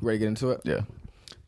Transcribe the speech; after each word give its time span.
Ready 0.00 0.18
to 0.18 0.20
get 0.20 0.28
into 0.28 0.50
it? 0.50 0.60
Yeah. 0.64 0.82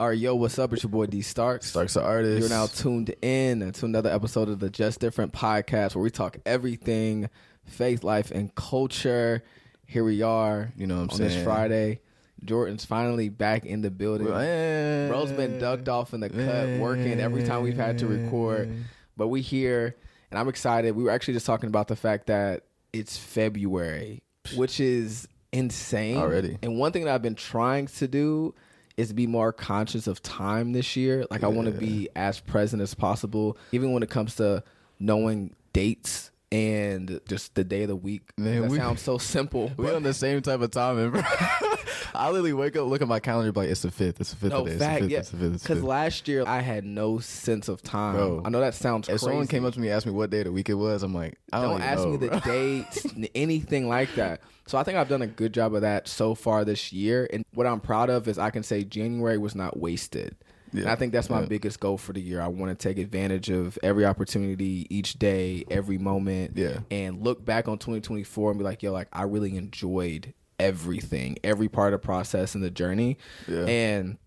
All 0.01 0.09
right, 0.09 0.19
yo, 0.19 0.35
what's 0.35 0.59
up? 0.59 0.73
It's 0.73 0.83
your 0.83 0.91
boy 0.91 1.07
D 1.07 1.23
Starks. 1.23 1.67
Starks 1.67 1.95
the 1.95 2.03
artist. 2.03 2.41
You're 2.41 2.49
now 2.49 2.67
tuned 2.67 3.15
in 3.23 3.71
to 3.71 3.87
another 3.87 4.11
episode 4.11 4.49
of 4.49 4.59
the 4.59 4.69
Just 4.69 4.99
Different 4.99 5.33
podcast 5.33 5.95
where 5.95 6.03
we 6.03 6.11
talk 6.11 6.39
everything 6.45 7.31
faith, 7.65 8.03
life, 8.03 8.33
and 8.33 8.53
culture. 8.57 9.45
Here 9.87 10.03
we 10.03 10.23
are. 10.23 10.73
You 10.77 10.89
know 10.89 10.97
what 10.97 11.03
I'm 11.03 11.11
on 11.11 11.17
saying? 11.17 11.31
this 11.31 11.45
Friday. 11.45 12.01
Jordan's 12.45 12.85
finally 12.85 13.29
back 13.29 13.67
in 13.67 13.83
the 13.83 13.91
building. 13.91 14.27
Well, 14.27 15.09
Bro's 15.09 15.31
been 15.31 15.61
ducked 15.61 15.89
off 15.89 16.13
in 16.13 16.19
the 16.19 16.29
cut, 16.29 16.81
working 16.81 17.21
every 17.21 17.45
time 17.45 17.63
we've 17.63 17.77
had 17.77 17.99
to 17.99 18.09
record. 18.09 18.69
But 19.17 19.29
we 19.29 19.43
here, 19.43 19.95
and 20.33 20.41
I'm 20.41 20.49
excited. 20.49 20.97
We 20.97 21.05
were 21.05 21.11
actually 21.11 21.35
just 21.35 21.47
talking 21.47 21.69
about 21.69 21.87
the 21.87 21.95
fact 21.95 22.27
that 22.27 22.65
it's 22.93 23.17
February, 23.17 24.25
which 24.57 24.81
is 24.81 25.29
insane 25.53 26.17
Already. 26.17 26.59
And 26.63 26.79
one 26.79 26.93
thing 26.93 27.05
that 27.05 27.15
I've 27.15 27.23
been 27.23 27.35
trying 27.35 27.87
to 27.87 28.09
do 28.09 28.55
is 28.97 29.13
be 29.13 29.27
more 29.27 29.53
conscious 29.53 30.07
of 30.07 30.23
time 30.23 30.73
this 30.73 30.97
year. 30.97 31.25
Like 31.31 31.43
I 31.43 31.49
want 31.49 31.67
to 31.67 31.73
be 31.73 32.09
as 32.15 32.41
present 32.41 32.83
as 32.83 32.95
possible, 32.95 33.57
even 33.73 33.93
when 33.93 34.03
it 34.03 34.11
comes 34.11 34.37
to 34.37 34.63
knowing 34.99 35.55
dates 35.73 36.31
and 36.53 37.21
just 37.29 37.55
the 37.55 37.65
day 37.65 37.83
of 37.83 37.89
the 37.89 37.97
week. 37.97 38.23
Man, 38.37 38.63
that 38.63 38.71
we- 38.71 38.79
sounds 38.79 39.01
so 39.03 39.19
simple. 39.19 39.73
We 39.77 39.87
but- 39.87 39.95
on 39.95 40.03
the 40.03 40.15
same 40.15 40.43
type 40.43 40.61
of 40.61 40.71
timing, 40.71 41.11
bro. 41.11 41.23
I 42.15 42.29
literally 42.29 42.53
wake 42.53 42.77
up, 42.77 42.87
look 42.89 43.03
at 43.03 43.09
my 43.09 43.21
calendar, 43.21 43.53
be 43.53 43.61
like 43.61 43.69
it's 43.71 43.83
the 43.83 43.91
fifth. 43.91 44.21
It's 44.21 44.31
the 44.31 44.37
fifth 44.37 44.51
No 44.53 44.65
today. 44.65 44.75
It's 44.77 44.85
fact, 44.85 44.95
the 44.95 45.01
fifth. 45.03 45.11
yeah. 45.13 45.19
It's 45.19 45.31
the 45.31 45.37
fifth. 45.39 45.63
Because 45.63 45.83
last 45.83 46.29
year 46.29 46.45
I 46.47 46.61
had 46.61 46.85
no 46.85 47.19
sense 47.19 47.69
of 47.69 47.83
time. 47.83 48.15
Bro. 48.17 48.43
I 48.45 48.49
know 48.51 48.61
that 48.61 48.75
sounds 48.75 49.09
If 49.09 49.13
crazy. 49.13 49.25
someone 49.27 49.47
came 49.47 49.65
up 49.65 49.75
to 49.75 49.81
me 49.81 49.89
and 49.89 49.97
asked 49.97 50.07
me 50.07 50.13
what 50.13 50.31
day 50.31 50.39
of 50.41 50.45
the 50.47 50.53
week 50.53 50.69
it 50.69 50.75
was, 50.75 51.03
I'm 51.03 51.15
like, 51.15 51.39
I 51.53 51.61
don't, 51.63 51.73
don't 51.73 51.83
ask 51.83 52.01
know, 52.03 52.11
me 52.11 52.17
the 52.17 52.29
bro. 52.29 52.41
dates, 52.45 53.07
n- 53.15 53.29
anything 53.35 53.89
like 53.89 54.15
that. 54.15 54.41
So 54.67 54.79
I 54.79 54.85
think 54.85 54.99
I've 54.99 55.09
done 55.09 55.23
a 55.23 55.27
good 55.27 55.53
job 55.53 55.75
of 55.75 55.81
that 55.83 56.07
so 56.09 56.35
far 56.35 56.65
this 56.65 56.93
year. 56.93 57.29
And 57.33 57.45
what 57.55 57.67
I'm 57.67 57.81
proud 57.81 58.09
of 58.11 58.29
is 58.29 58.39
I 58.39 58.51
can 58.51 58.63
say 58.63 58.85
January 58.85 59.37
was 59.39 59.55
not 59.55 59.77
wasted. 59.79 60.37
And 60.73 60.83
Yeah. 60.85 60.93
I 60.93 60.95
think 60.95 61.13
that's 61.13 61.29
my 61.29 61.41
Yeah. 61.41 61.47
biggest 61.47 61.81
goal 61.81 61.99
for 61.99 62.13
the 62.13 62.21
year. 62.21 62.41
I 62.41 62.47
want 62.47 62.79
to 62.79 62.81
take 62.89 62.97
advantage 62.99 63.51
of 63.51 63.77
every 63.83 64.07
opportunity, 64.07 64.87
each 64.89 65.19
day, 65.19 65.65
every 65.69 65.99
moment, 65.99 66.53
Yeah. 66.57 66.79
and 66.93 67.25
look 67.25 67.45
back 67.45 67.67
on 67.67 67.79
2024 67.79 68.53
and 68.53 68.59
be 68.59 68.65
like, 68.65 68.81
yo, 68.81 68.93
like 68.93 69.09
I 69.13 69.25
really 69.25 69.57
enjoyed 69.57 70.33
everything, 70.61 71.39
every 71.43 71.69
part 71.69 71.93
of 71.93 72.01
the 72.01 72.07
process 72.07 72.55
and 72.55 72.63
the 72.63 72.71
journey. 72.71 73.19
Yeah. 73.49 73.65
And 73.67 74.19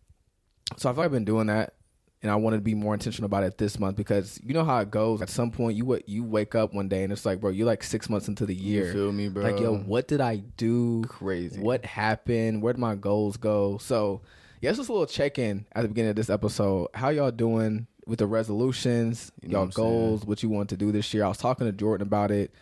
so 0.78 0.90
I 0.90 0.94
feel 0.94 0.98
like 1.00 1.06
I've 1.06 1.12
been 1.12 1.26
doing 1.26 1.48
that. 1.48 1.76
And 2.22 2.32
I 2.32 2.36
want 2.38 2.54
to 2.56 2.62
be 2.62 2.74
more 2.74 2.94
intentional 2.94 3.26
about 3.26 3.44
it 3.44 3.58
this 3.58 3.78
month 3.78 3.98
because 3.98 4.40
you 4.42 4.54
know 4.54 4.64
how 4.64 4.80
it 4.80 4.90
goes. 4.90 5.22
At 5.22 5.30
some 5.30 5.52
point, 5.52 5.76
you 5.76 6.00
you 6.06 6.24
wake 6.24 6.56
up 6.56 6.74
one 6.74 6.88
day 6.88 7.04
and 7.04 7.12
it's 7.12 7.26
like, 7.26 7.42
bro, 7.42 7.50
you're 7.50 7.68
like 7.68 7.84
six 7.84 8.10
months 8.10 8.30
into 8.30 8.46
the 8.46 8.56
year. 8.56 8.94
feel 8.94 9.12
me, 9.12 9.28
bro? 9.28 9.44
Like, 9.44 9.60
yo, 9.60 9.76
what 9.76 10.08
did 10.08 10.22
I 10.22 10.38
do? 10.56 11.04
Crazy. 11.10 11.60
What 11.60 11.84
happened? 11.84 12.62
Where 12.62 12.72
did 12.72 12.80
my 12.80 12.96
goals 12.96 13.36
go? 13.36 13.78
So, 13.78 14.22
yeah, 14.62 14.70
it's 14.70 14.80
just 14.80 14.88
a 14.88 14.94
little 14.94 15.06
check 15.06 15.38
in 15.38 15.66
at 15.74 15.82
the 15.82 15.90
beginning 15.90 16.12
of 16.12 16.16
this 16.16 16.30
episode. 16.30 16.88
How 16.94 17.10
y'all 17.10 17.30
doing 17.30 17.88
with 18.08 18.20
the 18.20 18.28
resolutions, 18.28 19.30
You 19.42 19.50
know 19.50 19.52
y'all 19.52 19.60
what 19.60 19.66
I'm 19.66 19.72
saying? 19.74 19.90
goals, 19.90 20.26
what 20.26 20.44
you 20.44 20.48
want 20.50 20.70
to 20.70 20.78
do 20.78 20.94
this 20.94 21.14
year? 21.14 21.26
I 21.26 21.28
was 21.28 21.38
talking 21.38 21.68
to 21.68 21.74
Jordan 21.74 22.08
about 22.08 22.32
it. 22.32 22.54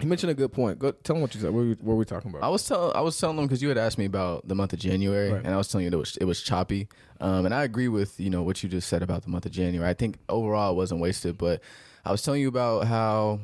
He 0.00 0.06
mentioned 0.06 0.30
a 0.30 0.34
good 0.34 0.52
point. 0.52 0.78
Go 0.78 0.92
tell 0.92 1.16
him 1.16 1.22
what 1.22 1.34
you 1.34 1.40
said. 1.40 1.50
What 1.50 1.56
were 1.60 1.62
we, 1.64 1.70
what 1.72 1.84
were 1.84 1.96
we 1.96 2.04
talking 2.04 2.30
about? 2.30 2.42
I 2.44 2.48
was 2.48 2.66
telling 2.66 2.94
I 2.94 3.00
was 3.00 3.18
telling 3.18 3.36
them 3.36 3.46
because 3.46 3.60
you 3.62 3.68
had 3.68 3.78
asked 3.78 3.98
me 3.98 4.04
about 4.04 4.46
the 4.46 4.54
month 4.54 4.72
of 4.72 4.78
January, 4.78 5.30
Right. 5.32 5.44
and 5.44 5.52
I 5.52 5.56
was 5.56 5.68
telling 5.68 5.84
you 5.84 5.90
that 5.90 5.96
it 5.96 6.00
was, 6.00 6.16
it 6.18 6.24
was 6.24 6.40
choppy. 6.40 6.88
Um, 7.20 7.46
and 7.46 7.54
I 7.54 7.64
agree 7.64 7.88
with 7.88 8.18
you 8.20 8.30
know 8.30 8.42
what 8.44 8.62
you 8.62 8.68
just 8.68 8.88
said 8.88 9.02
about 9.02 9.22
the 9.24 9.28
month 9.30 9.44
of 9.46 9.52
January. 9.52 9.88
I 9.90 9.94
think 9.94 10.18
overall 10.28 10.72
it 10.72 10.76
wasn't 10.76 11.00
wasted, 11.00 11.36
but 11.36 11.60
I 12.04 12.12
was 12.12 12.22
telling 12.22 12.40
you 12.40 12.48
about 12.48 12.86
how 12.86 13.40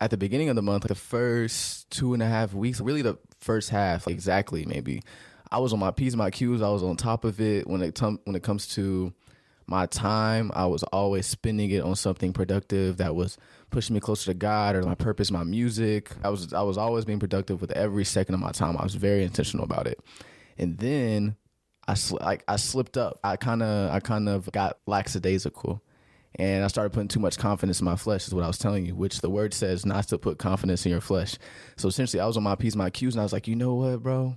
at 0.00 0.10
the 0.10 0.16
beginning 0.16 0.48
of 0.48 0.56
the 0.56 0.62
month, 0.62 0.82
the 0.88 0.96
first 0.96 1.88
two 1.90 2.12
and 2.14 2.22
a 2.22 2.26
half 2.26 2.52
weeks, 2.52 2.80
really 2.80 3.02
the 3.02 3.16
first 3.38 3.70
half 3.70 4.08
exactly, 4.08 4.64
maybe 4.66 5.02
I 5.52 5.58
was 5.58 5.72
on 5.72 5.78
my 5.78 5.92
p's, 5.92 6.16
my 6.16 6.30
q's. 6.32 6.60
I 6.60 6.70
was 6.70 6.82
on 6.82 6.96
top 6.96 7.24
of 7.24 7.40
it 7.40 7.68
when 7.68 7.82
it 7.82 8.00
when 8.00 8.34
it 8.34 8.42
comes 8.42 8.66
to 8.74 9.12
my 9.68 9.86
time. 9.86 10.50
I 10.54 10.66
was 10.66 10.82
always 10.82 11.26
spending 11.26 11.70
it 11.70 11.82
on 11.84 11.94
something 11.94 12.32
productive 12.32 12.96
that 12.96 13.14
was 13.14 13.38
pushing 13.74 13.92
me 13.92 14.00
closer 14.00 14.26
to 14.26 14.34
God 14.34 14.76
or 14.76 14.82
my 14.82 14.94
mm. 14.94 14.98
purpose, 14.98 15.30
my 15.30 15.42
music. 15.42 16.12
I 16.22 16.30
was 16.30 16.52
I 16.54 16.62
was 16.62 16.78
always 16.78 17.04
being 17.04 17.18
productive 17.18 17.60
with 17.60 17.72
every 17.72 18.04
second 18.04 18.34
of 18.34 18.40
my 18.40 18.52
time. 18.52 18.76
I 18.78 18.84
was 18.84 18.94
very 18.94 19.24
intentional 19.24 19.64
about 19.64 19.86
it. 19.86 19.98
And 20.56 20.78
then 20.78 21.36
I 21.86 21.94
sl- 21.94 22.18
like 22.20 22.44
I 22.46 22.56
slipped 22.56 22.96
up. 22.96 23.18
I 23.24 23.36
kind 23.36 23.62
of 23.62 23.90
I 23.90 24.00
kind 24.00 24.28
of 24.28 24.50
got 24.52 24.78
lackadaisical. 24.86 25.82
And 26.36 26.64
I 26.64 26.68
started 26.68 26.90
putting 26.92 27.08
too 27.08 27.20
much 27.20 27.38
confidence 27.38 27.78
in 27.78 27.84
my 27.84 27.94
flesh, 27.94 28.26
is 28.26 28.34
what 28.34 28.42
I 28.42 28.48
was 28.48 28.58
telling 28.58 28.84
you, 28.84 28.96
which 28.96 29.20
the 29.20 29.30
word 29.30 29.54
says 29.54 29.86
not 29.86 30.08
to 30.08 30.18
put 30.18 30.38
confidence 30.38 30.84
in 30.84 30.90
your 30.90 31.00
flesh. 31.00 31.38
So 31.76 31.86
essentially, 31.86 32.20
I 32.20 32.26
was 32.26 32.36
on 32.36 32.42
my 32.42 32.56
P's, 32.56 32.74
my 32.74 32.90
Q's, 32.90 33.14
and 33.14 33.20
I 33.20 33.24
was 33.24 33.32
like, 33.32 33.46
you 33.46 33.54
know 33.54 33.74
what, 33.74 34.02
bro? 34.02 34.36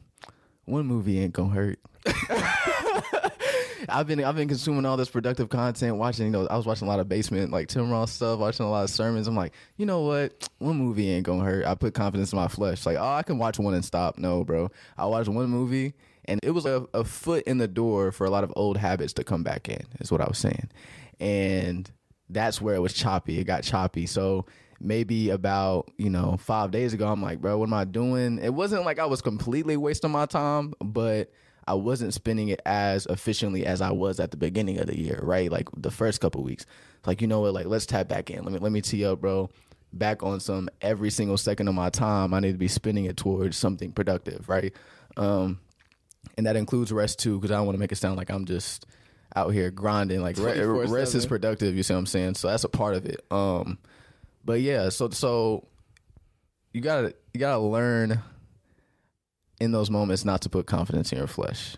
One 0.66 0.85
movie 0.85 1.19
ain't 1.19 1.33
gonna 1.33 1.56
hurt. 1.56 1.79
I've 3.89 4.07
been 4.07 4.23
I've 4.23 4.35
been 4.35 4.47
consuming 4.47 4.85
all 4.85 4.97
this 4.97 5.09
productive 5.09 5.49
content, 5.49 5.97
watching. 5.97 6.25
You 6.25 6.31
know, 6.31 6.47
I 6.47 6.57
was 6.57 6.65
watching 6.65 6.88
a 6.88 6.89
lot 6.89 6.99
of 6.99 7.09
basement 7.09 7.51
like 7.51 7.67
Tim 7.67 7.89
Ross 7.89 8.11
stuff, 8.11 8.39
watching 8.39 8.65
a 8.65 8.69
lot 8.69 8.83
of 8.83 8.89
sermons. 8.89 9.27
I'm 9.27 9.35
like, 9.35 9.53
you 9.77 9.85
know 9.85 10.01
what? 10.01 10.49
One 10.59 10.77
movie 10.77 11.09
ain't 11.11 11.25
gonna 11.25 11.43
hurt. 11.43 11.65
I 11.65 11.75
put 11.75 11.93
confidence 11.93 12.31
in 12.31 12.38
my 12.38 12.47
flesh. 12.47 12.85
Like, 12.85 12.97
oh, 12.97 13.13
I 13.13 13.23
can 13.23 13.38
watch 13.38 13.59
one 13.59 13.73
and 13.73 13.85
stop. 13.85 14.17
No, 14.17 14.43
bro. 14.43 14.69
I 14.97 15.05
watched 15.05 15.29
one 15.29 15.49
movie, 15.49 15.93
and 16.25 16.39
it 16.43 16.51
was 16.51 16.65
a, 16.65 16.88
a 16.93 17.03
foot 17.03 17.43
in 17.45 17.57
the 17.57 17.67
door 17.67 18.11
for 18.11 18.25
a 18.25 18.29
lot 18.29 18.43
of 18.43 18.53
old 18.55 18.77
habits 18.77 19.13
to 19.13 19.23
come 19.23 19.43
back 19.43 19.69
in. 19.69 19.83
Is 19.99 20.11
what 20.11 20.21
I 20.21 20.27
was 20.27 20.38
saying, 20.38 20.69
and 21.19 21.89
that's 22.29 22.61
where 22.61 22.75
it 22.75 22.81
was 22.81 22.94
choppy. 22.94 23.39
It 23.39 23.45
got 23.45 23.63
choppy. 23.63 24.05
So 24.05 24.45
maybe 24.79 25.29
about 25.29 25.91
you 25.97 26.09
know 26.09 26.38
five 26.39 26.71
days 26.71 26.94
ago, 26.94 27.07
I'm 27.07 27.21
like, 27.21 27.41
bro, 27.41 27.57
what 27.57 27.67
am 27.67 27.73
I 27.73 27.85
doing? 27.85 28.39
It 28.39 28.53
wasn't 28.53 28.85
like 28.85 28.99
I 28.99 29.05
was 29.05 29.21
completely 29.21 29.77
wasting 29.77 30.11
my 30.11 30.25
time, 30.25 30.73
but 30.79 31.31
I 31.67 31.73
wasn't 31.73 32.13
spending 32.13 32.47
it 32.47 32.61
as 32.66 33.05
efficiently 33.07 33.66
as 33.66 33.81
I 33.81 33.91
was 33.91 34.19
at 34.19 34.31
the 34.31 34.38
beginning 34.38 34.79
of 34.79 34.88
the 34.88 34.97
year, 34.97 35.19
right? 35.22 35.51
Like 35.51 35.67
the 35.75 35.91
first 35.91 36.22
couple 36.22 36.41
weeks. 36.44 36.66
Like, 37.05 37.22
you 37.22 37.28
know 37.28 37.41
what, 37.41 37.53
like 37.53 37.66
let's 37.66 37.85
tap 37.85 38.07
back 38.07 38.29
in. 38.29 38.44
Let 38.44 38.53
me 38.53 38.59
let 38.59 38.72
me 38.72 38.81
tee 38.81 39.05
up, 39.05 39.22
bro. 39.22 39.50
Back 39.94 40.23
on 40.23 40.39
some 40.39 40.69
every 40.81 41.09
single 41.09 41.38
second 41.38 41.67
of 41.67 41.75
my 41.75 41.89
time, 41.89 42.33
I 42.33 42.39
need 42.39 42.53
to 42.53 42.57
be 42.57 42.67
spending 42.67 43.06
it 43.06 43.17
towards 43.17 43.57
something 43.57 43.91
productive, 43.91 44.47
right? 44.50 44.73
Um 45.17 45.59
and 46.38 46.45
that 46.45 46.56
includes 46.56 46.91
rest 46.91 47.19
too, 47.19 47.38
because 47.38 47.51
I 47.51 47.56
don't 47.56 47.66
want 47.66 47.75
to 47.75 47.79
make 47.79 47.91
it 47.91 47.97
sound 47.97 48.17
like 48.17 48.29
I'm 48.29 48.45
just 48.45 48.85
out 49.35 49.50
here 49.50 49.72
grinding. 49.72 50.22
Like 50.22 50.38
re- 50.38 50.59
rest 50.91 51.16
is 51.16 51.25
productive, 51.25 51.75
you 51.75 51.83
see 51.83 51.94
what 51.94 52.00
I'm 52.00 52.06
saying? 52.06 52.35
So 52.35 52.47
that's 52.47 52.63
a 52.63 52.69
part 52.69 52.95
of 52.95 53.06
it. 53.06 53.25
Um 53.31 53.77
but 54.44 54.61
yeah, 54.61 54.89
so 54.89 55.09
so 55.09 55.67
you 56.73 56.81
gotta 56.81 57.13
you 57.33 57.39
gotta 57.39 57.59
learn 57.59 58.22
in 59.59 59.72
those 59.72 59.90
moments 59.90 60.23
not 60.25 60.41
to 60.41 60.50
put 60.50 60.66
confidence 60.68 61.12
in 61.12 61.18
your 61.18 61.28
flesh. 61.28 61.78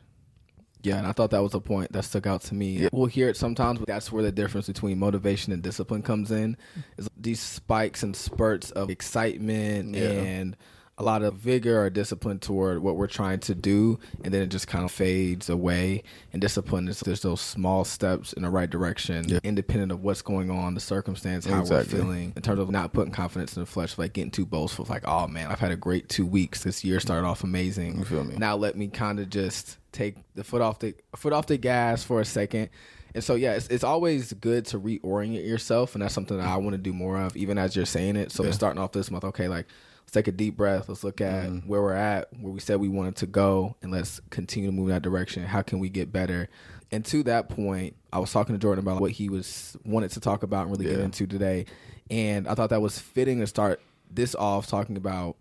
Yeah, 0.81 0.97
and 0.97 1.05
I 1.05 1.11
thought 1.11 1.31
that 1.31 1.43
was 1.43 1.53
a 1.53 1.59
point 1.59 1.91
that 1.91 2.03
stuck 2.03 2.25
out 2.25 2.41
to 2.43 2.55
me. 2.55 2.77
Yeah. 2.77 2.89
We'll 2.93 3.07
hear 3.07 3.27
it 3.27 3.35
sometimes, 3.35 3.79
but 3.79 3.87
that's 3.89 4.13
where 4.13 4.23
the 4.23 4.31
difference 4.31 4.67
between 4.67 4.97
motivation 4.97 5.51
and 5.51 5.61
discipline 5.61 6.01
comes 6.01 6.31
in. 6.31 6.55
Is 6.97 7.09
these 7.17 7.41
spikes 7.41 8.01
and 8.01 8.15
spurts 8.15 8.71
of 8.71 8.89
excitement 8.89 9.95
Yeah. 9.95 10.09
and 10.09 10.55
a 10.99 11.03
lot 11.03 11.23
of 11.23 11.33
vigor 11.35 11.81
or 11.81 11.89
discipline 11.89 12.37
toward 12.39 12.79
what 12.83 12.97
we're 12.97 13.07
trying 13.07 13.39
to 13.39 13.55
do, 13.55 13.97
and 14.23 14.33
then 14.33 14.41
it 14.41 14.47
just 14.47 14.67
kind 14.67 14.83
of 14.83 14.91
fades 14.91 15.49
away. 15.49 16.03
And 16.33 16.41
discipline 16.41 16.87
is 16.89 16.99
there's 16.99 17.21
those 17.21 17.39
small 17.41 17.85
steps 17.85 18.33
in 18.33 18.43
the 18.43 18.49
right 18.49 18.69
direction, 18.69 19.27
Yeah. 19.29 19.39
independent 19.43 19.91
of 19.93 20.03
what's 20.03 20.21
going 20.21 20.51
on, 20.51 20.73
the 20.75 20.81
circumstance, 20.81 21.45
how 21.45 21.61
Exactly. 21.61 21.97
we're 21.99 22.03
feeling, 22.03 22.33
in 22.35 22.41
terms 22.41 22.59
of 22.59 22.69
not 22.69 22.91
putting 22.91 23.13
confidence 23.13 23.55
in 23.55 23.61
the 23.63 23.65
flesh, 23.65 23.97
like 23.97 24.11
getting 24.13 24.29
too 24.29 24.45
boastful, 24.45 24.85
like, 24.89 25.07
oh 25.07 25.27
man, 25.27 25.49
I've 25.49 25.59
had 25.59 25.71
a 25.71 25.77
great 25.77 26.09
two 26.09 26.25
weeks. 26.25 26.63
This 26.63 26.83
year 26.83 26.99
started 26.99 27.25
off 27.25 27.43
amazing. 27.45 27.97
You 27.97 28.03
feel 28.05 28.23
me? 28.25 28.35
Now 28.37 28.57
let 28.57 28.75
me 28.77 28.89
kind 28.89 29.19
of 29.21 29.29
just 29.29 29.77
take 29.93 30.17
the 30.35 30.43
foot 30.43 30.61
off 30.61 30.79
the 30.79 30.93
foot 31.15 31.31
off 31.33 31.47
the 31.47 31.57
gas 31.57 32.03
for 32.03 32.19
a 32.19 32.25
second. 32.25 32.69
And 33.15 33.23
so 33.23 33.33
yeah, 33.35 33.53
it's, 33.53 33.67
it's 33.69 33.83
always 33.83 34.33
good 34.33 34.65
to 34.67 34.79
reorient 34.79 35.47
yourself, 35.47 35.95
and 35.95 36.01
that's 36.03 36.13
something 36.13 36.37
that 36.37 36.45
I 36.45 36.57
want 36.57 36.73
to 36.73 36.77
do 36.77 36.93
more 36.93 37.17
of, 37.19 37.35
even 37.37 37.57
as 37.57 37.75
you're 37.75 37.85
saying 37.85 38.17
it. 38.17 38.31
So 38.33 38.43
Yeah. 38.43 38.51
starting 38.51 38.79
off 38.81 38.91
this 38.91 39.09
month, 39.09 39.23
okay, 39.23 39.47
like 39.47 39.65
let's 40.09 40.25
take 40.25 40.27
a 40.27 40.35
deep 40.35 40.57
breath. 40.57 40.89
Let's 40.89 41.03
look 41.03 41.21
at 41.21 41.29
Mm-hmm. 41.45 41.67
where 41.67 41.81
we're 41.83 41.93
at, 41.93 42.29
where 42.41 42.51
we 42.51 42.59
said 42.59 42.79
we 42.79 42.89
wanted 42.89 43.15
to 43.17 43.27
go, 43.27 43.75
and 43.83 43.91
let's 43.91 44.19
continue 44.31 44.69
to 44.69 44.75
move 44.75 44.87
in 44.87 44.95
that 44.95 45.03
direction. 45.03 45.43
How 45.43 45.61
can 45.61 45.77
we 45.77 45.87
get 45.89 46.11
better? 46.11 46.49
And 46.91 47.05
to 47.05 47.21
that 47.23 47.49
point, 47.49 47.95
I 48.11 48.17
was 48.17 48.31
talking 48.31 48.55
to 48.55 48.59
Jordan 48.59 48.83
about 48.83 48.99
what 48.99 49.11
he 49.11 49.29
was 49.29 49.77
wanted 49.85 50.09
to 50.11 50.19
talk 50.19 50.41
about 50.41 50.63
and 50.67 50.71
really 50.71 50.89
get 50.89 50.99
into 50.99 51.27
today, 51.27 51.65
and 52.09 52.47
I 52.47 52.55
thought 52.55 52.71
that 52.71 52.81
was 52.81 52.97
fitting 52.97 53.39
to 53.39 53.47
start 53.47 53.81
this 54.09 54.33
off 54.33 54.65
talking 54.65 54.97
about 54.97 55.35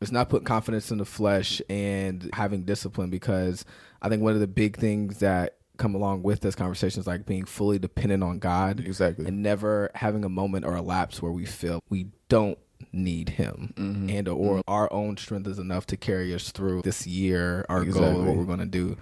it's 0.00 0.10
not 0.10 0.30
putting 0.30 0.46
confidence 0.46 0.90
in 0.90 0.96
the 0.96 1.04
flesh 1.04 1.60
and 1.68 2.30
having 2.32 2.62
discipline 2.62 3.10
because 3.10 3.66
I 4.00 4.08
think 4.08 4.22
one 4.22 4.32
of 4.32 4.40
the 4.40 4.46
big 4.46 4.78
things 4.78 5.18
that 5.18 5.56
come 5.76 5.94
along 5.94 6.22
with 6.22 6.40
this 6.40 6.54
conversation 6.54 7.00
is 7.00 7.06
like 7.06 7.26
being 7.26 7.44
fully 7.44 7.78
dependent 7.78 8.22
on 8.22 8.38
God. 8.38 8.80
Exactly. 8.80 9.26
And 9.26 9.42
never 9.42 9.90
having 9.94 10.24
a 10.24 10.28
moment 10.28 10.64
or 10.64 10.74
a 10.74 10.82
lapse 10.82 11.20
where 11.20 11.32
we 11.32 11.44
feel 11.44 11.82
we 11.90 12.06
don't 12.28 12.58
need 12.94 13.30
him 13.30 13.72
Mm-hmm. 13.76 14.10
and 14.10 14.28
or 14.28 14.62
our 14.68 14.92
own 14.92 15.16
strength 15.16 15.46
is 15.48 15.58
enough 15.58 15.86
to 15.86 15.96
carry 15.96 16.32
us 16.34 16.50
through 16.52 16.82
this 16.82 17.06
year, 17.06 17.66
our 17.68 17.84
goal, 17.84 18.22
what 18.24 18.36
we're 18.36 18.44
gonna 18.44 18.66
do. 18.66 18.96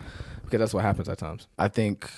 Because 0.45 0.59
that's 0.61 0.75
what 0.75 0.83
happens 0.85 1.09
at 1.09 1.19
times. 1.19 1.47
I 1.59 1.69
think 1.69 2.11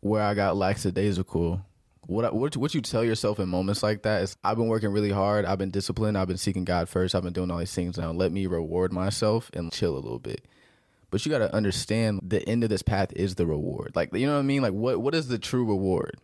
where 0.00 0.22
I 0.22 0.34
got 0.34 0.56
lackadaisical, 0.56 1.60
what 2.06 2.24
I, 2.24 2.30
what 2.30 2.56
what 2.56 2.74
you 2.74 2.80
tell 2.80 3.04
yourself 3.04 3.38
in 3.40 3.48
moments 3.48 3.82
like 3.82 4.02
that 4.02 4.22
is 4.22 4.36
I've 4.44 4.56
been 4.56 4.68
working 4.68 4.90
really 4.92 5.10
hard. 5.10 5.44
I've 5.44 5.58
been 5.58 5.70
disciplined. 5.70 6.16
I've 6.16 6.28
been 6.28 6.36
seeking 6.36 6.64
God 6.64 6.88
first. 6.88 7.14
I've 7.14 7.22
been 7.24 7.32
doing 7.32 7.50
all 7.50 7.58
these 7.58 7.74
things 7.74 7.98
now. 7.98 8.12
Let 8.12 8.30
me 8.32 8.46
reward 8.46 8.92
myself 8.92 9.50
and 9.54 9.72
chill 9.72 9.94
a 9.94 9.98
little 9.98 10.18
bit. 10.20 10.42
but 11.10 11.24
you 11.26 11.30
got 11.32 11.38
to 11.38 11.52
understand 11.54 12.20
the 12.22 12.46
end 12.48 12.62
of 12.62 12.70
this 12.70 12.82
path 12.82 13.12
is 13.14 13.34
the 13.34 13.46
reward. 13.46 13.92
Like 13.94 14.14
you 14.14 14.26
know 14.26 14.34
what 14.34 14.38
I 14.40 14.42
mean? 14.42 14.62
Like 14.62 14.72
what 14.72 15.00
what 15.00 15.14
is 15.14 15.28
the 15.28 15.38
true 15.38 15.64
reward? 15.66 16.14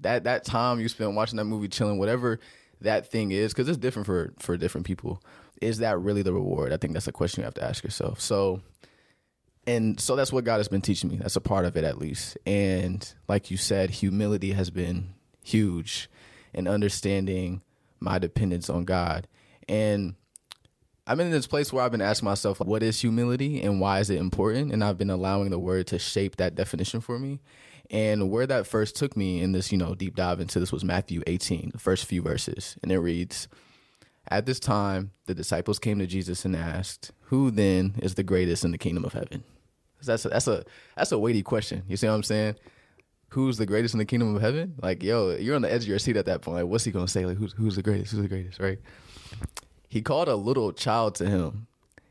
That 0.00 0.24
that 0.24 0.44
time 0.44 0.80
you 0.80 0.88
spent 0.88 1.14
watching 1.14 1.36
that 1.36 1.44
movie, 1.44 1.68
chilling, 1.68 1.98
whatever 1.98 2.40
that 2.80 3.10
thing 3.10 3.32
is, 3.32 3.52
because 3.52 3.68
it's 3.68 3.78
different 3.78 4.06
for 4.06 4.32
for 4.38 4.56
different 4.56 4.86
people. 4.86 5.22
Is 5.60 5.78
that 5.78 5.98
really 5.98 6.22
the 6.22 6.32
reward? 6.32 6.72
I 6.72 6.78
think 6.78 6.94
that's 6.94 7.08
a 7.08 7.12
question 7.12 7.42
you 7.42 7.44
have 7.44 7.54
to 7.54 7.64
ask 7.64 7.84
yourself. 7.84 8.20
So, 8.20 8.62
and 9.66 10.00
so 10.00 10.16
that's 10.16 10.32
what 10.32 10.44
God 10.44 10.56
has 10.56 10.68
been 10.68 10.80
teaching 10.80 11.10
me. 11.10 11.16
That's 11.16 11.36
a 11.36 11.40
part 11.40 11.66
of 11.66 11.76
it, 11.76 11.84
at 11.84 11.98
least. 11.98 12.38
And 12.46 13.12
like 13.28 13.50
you 13.50 13.58
said, 13.58 13.90
humility 13.90 14.52
has 14.52 14.70
been 14.70 15.14
huge 15.44 16.08
in 16.54 16.66
understanding 16.66 17.60
my 18.00 18.18
dependence 18.18 18.70
on 18.70 18.84
God. 18.84 19.28
And 19.68 20.14
I've 21.06 21.16
been 21.16 21.26
in 21.26 21.32
this 21.32 21.46
place 21.46 21.72
where 21.72 21.84
I've 21.84 21.90
been 21.90 22.00
asking 22.00 22.26
myself, 22.26 22.60
what 22.60 22.82
is 22.82 23.00
humility 23.00 23.62
and 23.62 23.80
why 23.80 24.00
is 24.00 24.10
it 24.10 24.18
important? 24.18 24.72
And 24.72 24.82
I've 24.82 24.98
been 24.98 25.10
allowing 25.10 25.50
the 25.50 25.58
word 25.58 25.86
to 25.88 25.98
shape 25.98 26.36
that 26.36 26.54
definition 26.54 27.00
for 27.00 27.18
me. 27.18 27.40
And 27.90 28.30
where 28.30 28.46
that 28.46 28.66
first 28.66 28.94
took 28.94 29.16
me 29.16 29.42
in 29.42 29.52
this, 29.52 29.72
you 29.72 29.78
know, 29.78 29.94
deep 29.94 30.14
dive 30.14 30.40
into 30.40 30.60
this 30.60 30.72
was 30.72 30.84
Matthew 30.84 31.22
18, 31.26 31.70
the 31.72 31.78
first 31.78 32.04
few 32.04 32.22
verses. 32.22 32.76
And 32.82 32.92
it 32.92 33.00
reads, 33.00 33.48
At 34.28 34.46
this 34.46 34.60
time, 34.60 35.10
the 35.26 35.34
disciples 35.34 35.80
came 35.80 35.98
to 35.98 36.06
Jesus 36.06 36.44
and 36.44 36.54
asked, 36.54 37.10
Who 37.22 37.50
then 37.50 37.96
is 38.00 38.14
the 38.14 38.22
greatest 38.22 38.64
in 38.64 38.70
the 38.70 38.78
kingdom 38.78 39.04
of 39.04 39.12
heaven? 39.12 39.42
That's 40.04 40.24
a, 40.24 40.28
that's 40.28 40.46
a 40.46 40.64
that's 40.96 41.12
a 41.12 41.18
weighty 41.18 41.42
question. 41.42 41.82
You 41.88 41.96
see 41.96 42.06
what 42.06 42.14
I'm 42.14 42.22
saying? 42.22 42.56
Who's 43.30 43.58
the 43.58 43.66
greatest 43.66 43.94
in 43.94 43.98
the 43.98 44.04
kingdom 44.04 44.34
of 44.34 44.40
heaven? 44.40 44.74
Like, 44.80 45.02
yo, 45.02 45.36
you're 45.36 45.56
on 45.56 45.62
the 45.62 45.70
edge 45.70 45.82
of 45.82 45.88
your 45.88 45.98
seat 45.98 46.16
at 46.16 46.26
that 46.26 46.42
point. 46.42 46.56
Like, 46.56 46.66
what's 46.66 46.84
he 46.84 46.90
gonna 46.90 47.08
say? 47.08 47.26
Like, 47.26 47.36
who's 47.36 47.52
who's 47.52 47.76
the 47.76 47.82
greatest? 47.82 48.12
Who's 48.12 48.22
the 48.22 48.28
greatest? 48.28 48.58
Right? 48.60 48.78
He 49.88 50.00
called 50.00 50.28
a 50.28 50.36
little 50.36 50.72
child 50.72 51.16
to 51.16 51.26
him 51.26 51.66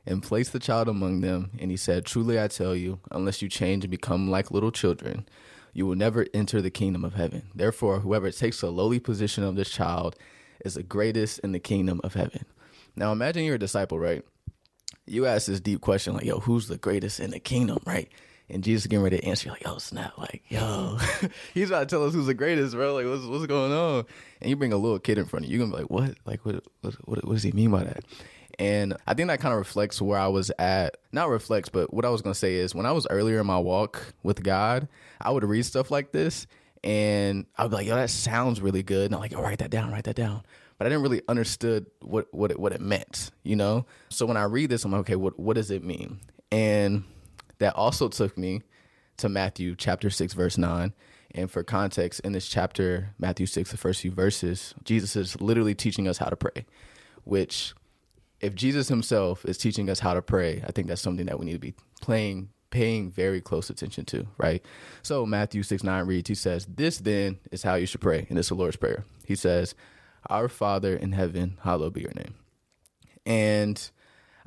and 0.06 0.24
placed 0.24 0.54
the 0.54 0.60
child 0.60 0.88
among 0.88 1.22
them, 1.22 1.52
and 1.60 1.72
he 1.72 1.78
said, 1.78 2.06
Truly 2.06 2.40
I 2.40 2.48
tell 2.48 2.76
you, 2.76 3.00
unless 3.12 3.42
you 3.42 3.50
change 3.50 3.84
and 3.84 3.92
become 3.92 4.30
like 4.30 4.52
little 4.52 4.72
children, 4.72 5.28
you 5.74 5.86
will 5.86 5.96
never 5.96 6.26
enter 6.34 6.62
the 6.62 6.72
kingdom 6.72 7.06
of 7.06 7.14
heaven. 7.14 7.44
Therefore, 7.54 8.00
whoever 8.00 8.32
takes 8.32 8.62
the 8.62 8.72
lowly 8.72 9.00
position 9.00 9.44
of 9.44 9.56
this 9.56 9.70
child 9.70 10.16
is 10.66 10.74
the 10.74 10.84
greatest 10.84 11.40
in 11.40 11.52
the 11.52 11.60
kingdom 11.60 12.02
of 12.04 12.14
heaven. 12.14 12.46
Now 12.96 13.12
imagine 13.12 13.44
you're 13.44 13.56
a 13.56 13.60
disciple, 13.60 14.00
right? 14.00 14.24
You 15.06 15.26
ask 15.26 15.48
this 15.48 15.60
deep 15.60 15.82
question, 15.82 16.14
like, 16.14 16.26
yo, 16.26 16.40
who's 16.40 16.68
the 16.68 16.78
greatest 16.78 17.20
in 17.20 17.32
the 17.32 17.40
kingdom, 17.40 17.80
right? 17.86 18.10
And 18.50 18.64
Jesus 18.64 18.88
getting 18.88 19.04
ready 19.04 19.20
to 19.20 19.26
answer, 19.26 19.50
like, 19.50 19.64
yo, 19.64 19.78
snap, 19.78 20.18
like, 20.18 20.44
yo, 20.50 20.98
he's 21.54 21.70
about 21.70 21.82
to 21.82 21.86
tell 21.86 22.06
us 22.06 22.14
who's 22.14 22.26
the 22.26 22.34
greatest, 22.34 22.74
bro. 22.74 22.96
Like, 22.96 23.06
what's 23.06 23.26
what's 23.26 23.46
going 23.46 23.72
on? 23.72 24.06
And 24.42 24.50
you 24.50 24.56
bring 24.56 24.74
a 24.74 24.78
little 24.78 24.98
kid 24.98 25.20
in 25.20 25.26
front 25.26 25.46
of 25.46 25.52
you, 25.52 25.58
you're 25.58 25.68
gonna 25.68 25.78
be 25.78 25.84
like, 25.84 25.92
what? 25.92 26.18
Like, 26.26 26.46
what, 26.46 26.64
what, 26.82 26.96
what, 27.08 27.26
what 27.26 27.34
does 27.34 27.44
he 27.44 27.52
mean 27.52 27.70
by 27.70 27.84
that? 27.84 28.04
And 28.60 28.96
I 29.08 29.14
think 29.14 29.30
that 29.30 29.40
kind 29.40 29.54
of 29.54 29.58
reflects 29.58 30.02
where 30.02 30.20
I 30.20 30.28
was 30.28 30.52
at. 30.60 30.98
Not 31.12 31.30
reflects, 31.30 31.70
but 31.70 31.94
what 31.94 32.06
I 32.06 32.10
was 32.10 32.22
gonna 32.22 32.36
say 32.36 32.56
is 32.56 32.76
when 32.76 32.86
I 32.86 32.92
was 32.92 33.08
earlier 33.10 33.40
in 33.40 33.48
my 33.48 33.58
walk 33.58 34.14
with 34.22 34.44
God, 34.44 34.88
I 35.20 35.32
would 35.32 35.44
read 35.44 35.66
stuff 35.66 35.90
like 35.90 36.12
this 36.12 36.46
and 36.84 37.46
I 37.58 37.64
would 37.64 37.70
be 37.70 37.78
like, 37.78 37.88
yo, 37.88 37.96
that 37.96 38.10
sounds 38.10 38.62
really 38.62 38.84
good. 38.84 39.06
And 39.06 39.16
I'm 39.16 39.22
like, 39.22 39.32
yo, 39.32 39.42
write 39.42 39.60
that 39.60 39.72
down, 39.72 39.92
write 39.92 40.04
that 40.04 40.16
down. 40.16 40.44
But 40.78 40.86
I 40.86 40.90
didn't 40.90 41.04
really 41.04 41.22
understood 41.28 41.88
what 42.02 42.28
what 42.32 42.52
it, 42.52 42.60
what 42.60 42.74
it 42.74 42.82
meant, 42.82 43.32
you 43.44 43.56
know. 43.56 43.86
So 44.10 44.26
when 44.26 44.38
I 44.38 44.44
read 44.44 44.70
this, 44.70 44.86
I'm 44.86 44.92
like, 44.92 45.02
okay, 45.02 45.16
what 45.16 45.40
what 45.40 45.56
does 45.56 45.72
it 45.72 45.84
mean? 45.84 46.20
And 46.52 47.04
that 47.60 47.76
also 47.76 48.08
took 48.08 48.38
me 48.38 48.62
to 49.18 49.30
Matthew 49.30 49.76
chapter 49.76 50.10
6, 50.10 50.34
verse 50.34 50.58
9. 50.58 50.94
And 51.32 51.52
for 51.52 51.64
context, 51.64 52.22
in 52.22 52.32
this 52.32 52.48
chapter, 52.48 53.14
Matthew 53.20 53.46
6, 53.46 53.72
the 53.72 53.78
first 53.78 54.02
few 54.02 54.12
verses, 54.12 54.74
Jesus 54.84 55.16
is 55.16 55.40
literally 55.40 55.76
teaching 55.76 56.08
us 56.08 56.18
how 56.18 56.28
to 56.28 56.36
pray, 56.36 56.66
which, 57.24 57.76
if 58.42 58.56
Jesus 58.56 58.88
himself 58.88 59.46
is 59.46 59.58
teaching 59.58 59.90
us 59.90 60.00
how 60.00 60.14
to 60.14 60.22
pray, 60.22 60.64
I 60.68 60.72
think 60.72 60.88
that's 60.88 61.02
something 61.02 61.26
that 61.26 61.40
we 61.40 61.46
need 61.46 61.54
to 61.54 61.60
be 61.60 61.74
playing, 62.02 62.50
paying 62.70 63.12
very 63.12 63.42
close 63.42 63.70
attention 63.70 64.06
to, 64.06 64.28
right? 64.38 64.64
So 65.02 65.26
Matthew 65.26 65.64
6, 65.64 65.84
9 65.84 66.06
reads, 66.06 66.30
he 66.30 66.36
says, 66.36 66.66
This 66.66 67.00
then 67.00 67.40
is 67.52 67.64
how 67.64 67.76
you 67.76 67.86
should 67.86 68.02
pray. 68.02 68.26
And 68.30 68.38
it's 68.40 68.50
the 68.50 68.56
Lord's 68.56 68.78
Prayer. 68.78 69.04
He 69.26 69.36
says, 69.36 69.76
Our 70.30 70.48
Father 70.48 70.96
in 70.96 71.12
heaven, 71.12 71.58
hallowed 71.64 71.94
be 71.94 72.02
your 72.02 72.14
name. 72.16 72.36
And 73.26 73.90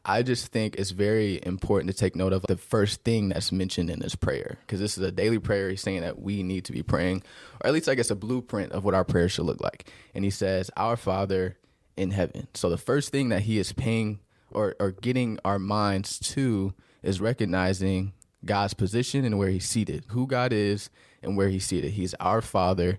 I 0.04 0.22
just 0.22 0.48
think 0.48 0.76
it's 0.76 0.90
very 0.90 1.38
important 1.44 1.92
to 1.92 1.96
take 1.96 2.16
note 2.16 2.32
of 2.32 2.42
the 2.48 2.56
first 2.56 3.04
thing 3.04 3.28
that's 3.28 3.52
mentioned 3.52 3.88
in 3.88 4.00
this 4.00 4.16
prayer 4.16 4.58
because 4.60 4.80
this 4.80 4.98
is 4.98 5.04
a 5.04 5.12
daily 5.12 5.38
prayer. 5.38 5.70
He's 5.70 5.80
saying 5.80 6.00
that 6.00 6.20
we 6.20 6.42
need 6.42 6.64
to 6.64 6.72
be 6.72 6.82
praying, 6.82 7.22
or 7.60 7.68
at 7.68 7.72
least 7.72 7.88
I 7.88 7.94
guess 7.94 8.10
a 8.10 8.16
blueprint 8.16 8.72
of 8.72 8.84
what 8.84 8.94
our 8.94 9.04
prayer 9.04 9.28
should 9.28 9.44
look 9.44 9.60
like. 9.60 9.88
And 10.14 10.24
he 10.24 10.30
says, 10.30 10.70
Our 10.76 10.96
Father 10.96 11.56
in 11.96 12.10
heaven. 12.10 12.48
So 12.54 12.70
the 12.70 12.78
first 12.78 13.10
thing 13.10 13.28
that 13.30 13.42
he 13.42 13.58
is 13.58 13.72
paying 13.72 14.20
or, 14.50 14.74
or 14.78 14.92
getting 14.92 15.38
our 15.44 15.58
minds 15.58 16.18
to 16.20 16.74
is 17.02 17.20
recognizing 17.20 18.12
God's 18.44 18.74
position 18.74 19.24
and 19.24 19.38
where 19.38 19.48
he's 19.48 19.68
seated, 19.68 20.04
who 20.08 20.26
God 20.26 20.52
is 20.52 20.90
and 21.22 21.36
where 21.36 21.48
he's 21.48 21.64
seated. 21.64 21.92
He's 21.92 22.14
our 22.14 22.40
Father 22.40 22.98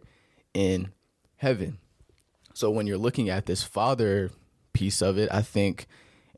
in 0.54 0.92
heaven. 1.36 1.78
So 2.54 2.70
when 2.70 2.88
you're 2.88 2.98
looking 2.98 3.30
at 3.30 3.46
this 3.46 3.64
Father 3.64 4.32
piece 4.74 5.02
of 5.02 5.18
it, 5.18 5.30
I 5.32 5.42
think 5.42 5.88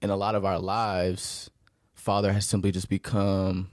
in 0.01 0.09
a 0.09 0.15
lot 0.15 0.35
of 0.35 0.45
our 0.45 0.59
lives, 0.59 1.49
father 1.93 2.31
has 2.33 2.45
simply 2.45 2.71
just 2.71 2.89
become 2.89 3.69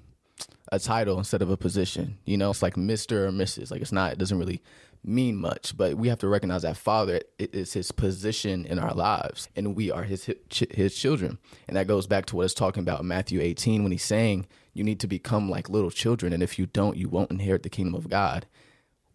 a 0.70 0.78
title 0.78 1.18
instead 1.18 1.42
of 1.42 1.50
a 1.50 1.56
position. 1.56 2.18
You 2.24 2.38
know, 2.38 2.50
it's 2.50 2.62
like 2.62 2.74
Mr. 2.76 3.26
or 3.26 3.30
Mrs. 3.30 3.70
Like 3.70 3.82
it's 3.82 3.92
not, 3.92 4.12
it 4.12 4.18
doesn't 4.18 4.38
really 4.38 4.62
mean 5.04 5.36
much, 5.36 5.76
but 5.76 5.94
we 5.94 6.08
have 6.08 6.18
to 6.18 6.28
recognize 6.28 6.62
that 6.62 6.76
father 6.76 7.20
is 7.38 7.72
his 7.72 7.90
position 7.90 8.64
in 8.66 8.78
our 8.78 8.94
lives 8.94 9.48
and 9.56 9.74
we 9.74 9.90
are 9.90 10.04
his 10.04 10.30
his 10.50 10.94
children. 10.94 11.38
And 11.66 11.76
that 11.76 11.88
goes 11.88 12.06
back 12.06 12.26
to 12.26 12.36
what 12.36 12.44
it's 12.44 12.54
talking 12.54 12.82
about 12.82 13.00
in 13.00 13.08
Matthew 13.08 13.40
18 13.40 13.82
when 13.82 13.92
he's 13.92 14.04
saying 14.04 14.46
you 14.72 14.84
need 14.84 15.00
to 15.00 15.06
become 15.08 15.50
like 15.50 15.68
little 15.68 15.90
children 15.90 16.32
and 16.32 16.42
if 16.42 16.58
you 16.58 16.66
don't, 16.66 16.96
you 16.96 17.08
won't 17.08 17.32
inherit 17.32 17.62
the 17.64 17.70
kingdom 17.70 17.94
of 17.94 18.08
God. 18.08 18.46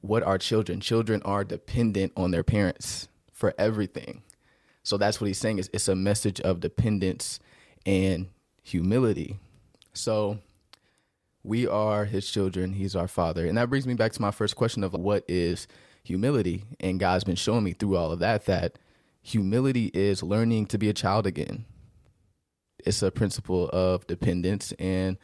What 0.01 0.24
are 0.24 0.38
children? 0.38 0.81
Children 0.81 1.22
are 1.24 1.44
dependent 1.44 2.13
on 2.18 2.31
their 2.31 2.44
parents 2.44 3.07
for 3.31 3.54
everything. 3.57 4.24
So 4.83 4.98
that's 4.98 5.19
what 5.19 5.28
he's 5.28 5.38
saying 5.38 5.60
is 5.60 5.69
it's 5.74 5.88
a 5.88 5.95
message 5.95 6.40
of 6.42 6.60
dependence 6.60 7.40
and 7.86 8.28
humility. 8.62 9.38
So 9.94 10.40
we 11.47 11.65
are 11.65 12.05
his 12.05 12.29
children, 12.29 12.73
he's 12.73 12.95
our 12.95 13.07
father. 13.07 13.45
And 13.45 13.57
that 13.57 13.69
brings 13.69 13.88
me 13.88 13.94
back 13.94 14.11
to 14.13 14.21
my 14.21 14.31
first 14.31 14.55
question 14.55 14.83
of 14.83 14.94
what 14.94 15.23
is 15.27 15.67
humility? 16.03 16.65
And 16.79 16.99
God's 16.99 17.23
been 17.23 17.35
showing 17.35 17.63
me 17.63 17.73
through 17.73 17.95
all 17.95 18.11
of 18.11 18.19
that 18.19 18.45
that 18.45 18.77
humility 19.21 19.85
is 19.94 20.21
learning 20.21 20.67
to 20.67 20.77
be 20.77 20.89
a 20.89 20.94
child 20.94 21.25
again. 21.25 21.65
It's 22.79 23.01
a 23.01 23.11
principle 23.11 23.69
of 23.69 24.05
dependence 24.07 24.73
and 24.77 25.17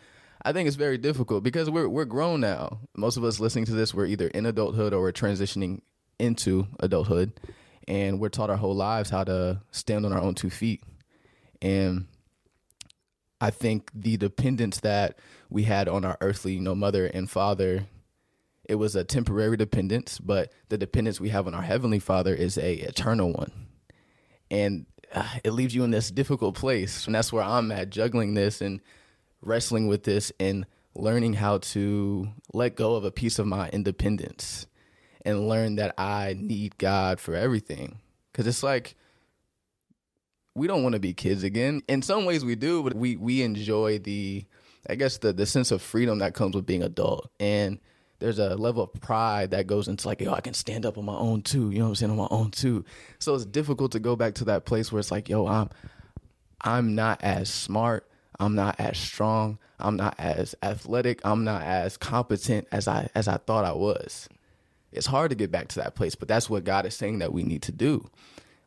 I 0.45 0.51
think 0.51 0.67
it's 0.67 0.75
very 0.75 0.97
difficult 0.97 1.43
because 1.43 1.69
we're 1.69 1.87
we're 1.87 2.03
grown 2.03 2.41
now. 2.41 2.79
Most 2.97 3.15
of 3.15 3.23
us 3.23 3.39
listening 3.39 3.65
to 3.65 3.71
this, 3.71 3.93
we're 3.93 4.07
either 4.07 4.27
in 4.27 4.45
adulthood 4.45 4.93
or 4.93 5.01
we're 5.01 5.13
transitioning 5.13 5.81
into 6.19 6.67
adulthood 6.81 7.39
and 7.87 8.19
we're 8.19 8.29
taught 8.29 8.49
our 8.49 8.57
whole 8.57 8.75
lives 8.75 9.09
how 9.09 9.23
to 9.23 9.61
stand 9.71 10.05
on 10.05 10.11
our 10.11 10.21
own 10.21 10.35
two 10.35 10.49
feet. 10.49 10.83
And 11.61 12.07
I 13.43 13.51
think 13.51 13.91
the 13.93 14.15
dependence 14.15 14.79
that 14.79 15.19
we 15.49 15.63
had 15.63 15.89
on 15.89 16.05
our 16.05 16.17
earthly, 16.21 16.53
you 16.53 16.61
know, 16.61 16.75
mother 16.75 17.07
and 17.07 17.29
father, 17.29 17.87
it 18.69 18.75
was 18.75 18.95
a 18.95 19.03
temporary 19.03 19.57
dependence, 19.57 20.17
but 20.17 20.53
the 20.69 20.77
dependence 20.77 21.19
we 21.19 21.27
have 21.27 21.45
on 21.45 21.53
our 21.53 21.61
heavenly 21.61 21.99
father 21.99 22.33
is 22.33 22.57
a 22.57 22.75
eternal 22.75 23.33
one. 23.33 23.51
And 24.49 24.85
uh, 25.13 25.27
it 25.43 25.51
leaves 25.51 25.75
you 25.75 25.83
in 25.83 25.91
this 25.91 26.09
difficult 26.09 26.55
place. 26.55 27.05
And 27.05 27.13
that's 27.13 27.33
where 27.33 27.43
I'm 27.43 27.69
at, 27.73 27.89
juggling 27.89 28.33
this 28.33 28.61
and 28.61 28.79
wrestling 29.41 29.87
with 29.87 30.03
this 30.03 30.31
and 30.39 30.65
learning 30.95 31.33
how 31.33 31.57
to 31.57 32.29
let 32.53 32.77
go 32.77 32.95
of 32.95 33.03
a 33.03 33.11
piece 33.11 33.39
of 33.39 33.45
my 33.45 33.67
independence 33.71 34.67
and 35.25 35.49
learn 35.49 35.75
that 35.75 35.95
I 35.97 36.37
need 36.39 36.77
God 36.77 37.19
for 37.19 37.35
everything. 37.35 37.99
Cause 38.31 38.47
it's 38.47 38.63
like 38.63 38.95
we 40.55 40.67
don't 40.67 40.83
want 40.83 40.93
to 40.93 40.99
be 40.99 41.13
kids 41.13 41.43
again. 41.43 41.81
In 41.87 42.01
some 42.01 42.25
ways 42.25 42.45
we 42.45 42.55
do, 42.55 42.83
but 42.83 42.93
we 42.93 43.15
we 43.15 43.41
enjoy 43.41 43.99
the 43.99 44.45
I 44.89 44.95
guess 44.95 45.17
the 45.17 45.33
the 45.33 45.45
sense 45.45 45.71
of 45.71 45.81
freedom 45.81 46.19
that 46.19 46.33
comes 46.33 46.55
with 46.55 46.65
being 46.65 46.83
adult. 46.83 47.29
And 47.39 47.79
there's 48.19 48.39
a 48.39 48.55
level 48.55 48.83
of 48.83 48.93
pride 49.01 49.51
that 49.51 49.67
goes 49.67 49.87
into 49.87 50.07
like, 50.07 50.21
yo, 50.21 50.31
I 50.33 50.41
can 50.41 50.53
stand 50.53 50.85
up 50.85 50.97
on 50.97 51.05
my 51.05 51.15
own 51.15 51.41
too. 51.41 51.71
You 51.71 51.79
know 51.79 51.85
what 51.85 51.89
I'm 51.89 51.95
saying? 51.95 52.11
On 52.11 52.17
my 52.17 52.27
own 52.29 52.51
too. 52.51 52.85
So 53.19 53.35
it's 53.35 53.45
difficult 53.45 53.91
to 53.93 53.99
go 53.99 54.15
back 54.15 54.35
to 54.35 54.45
that 54.45 54.65
place 54.65 54.91
where 54.91 54.99
it's 54.99 55.11
like, 55.11 55.27
yo, 55.29 55.47
I'm 55.47 55.69
I'm 56.61 56.95
not 56.95 57.21
as 57.23 57.49
smart. 57.49 58.07
I'm 58.39 58.55
not 58.55 58.79
as 58.79 58.97
strong. 58.97 59.59
I'm 59.79 59.97
not 59.97 60.15
as 60.17 60.55
athletic. 60.63 61.19
I'm 61.23 61.43
not 61.43 61.63
as 61.63 61.97
competent 61.97 62.67
as 62.71 62.87
I 62.87 63.09
as 63.15 63.27
I 63.27 63.37
thought 63.37 63.65
I 63.65 63.73
was. 63.73 64.29
It's 64.91 65.07
hard 65.07 65.31
to 65.31 65.35
get 65.35 65.51
back 65.51 65.69
to 65.69 65.79
that 65.79 65.95
place, 65.95 66.13
but 66.13 66.27
that's 66.27 66.49
what 66.49 66.63
God 66.63 66.85
is 66.85 66.95
saying 66.95 67.19
that 67.19 67.33
we 67.33 67.43
need 67.43 67.63
to 67.63 67.71
do. 67.71 68.09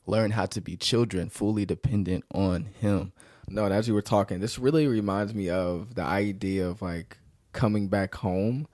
Learn 0.06 0.30
how 0.30 0.46
to 0.46 0.60
be 0.60 0.76
children, 0.76 1.28
fully 1.28 1.66
dependent 1.66 2.24
on 2.32 2.66
Him. 2.80 3.12
No, 3.48 3.64
and 3.64 3.74
as 3.74 3.86
you 3.86 3.94
were 3.94 4.02
talking, 4.02 4.40
this 4.40 4.58
really 4.58 4.86
reminds 4.86 5.34
me 5.34 5.50
of 5.50 5.94
the 5.94 6.02
idea 6.02 6.68
of 6.68 6.82
like 6.82 7.18
coming 7.52 7.88
back 7.88 8.14
home 8.14 8.66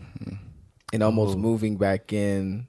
mm-hmm. 0.00 0.36
and 0.92 1.02
almost 1.02 1.36
Ooh. 1.36 1.40
moving 1.40 1.76
back 1.76 2.12
in 2.12 2.68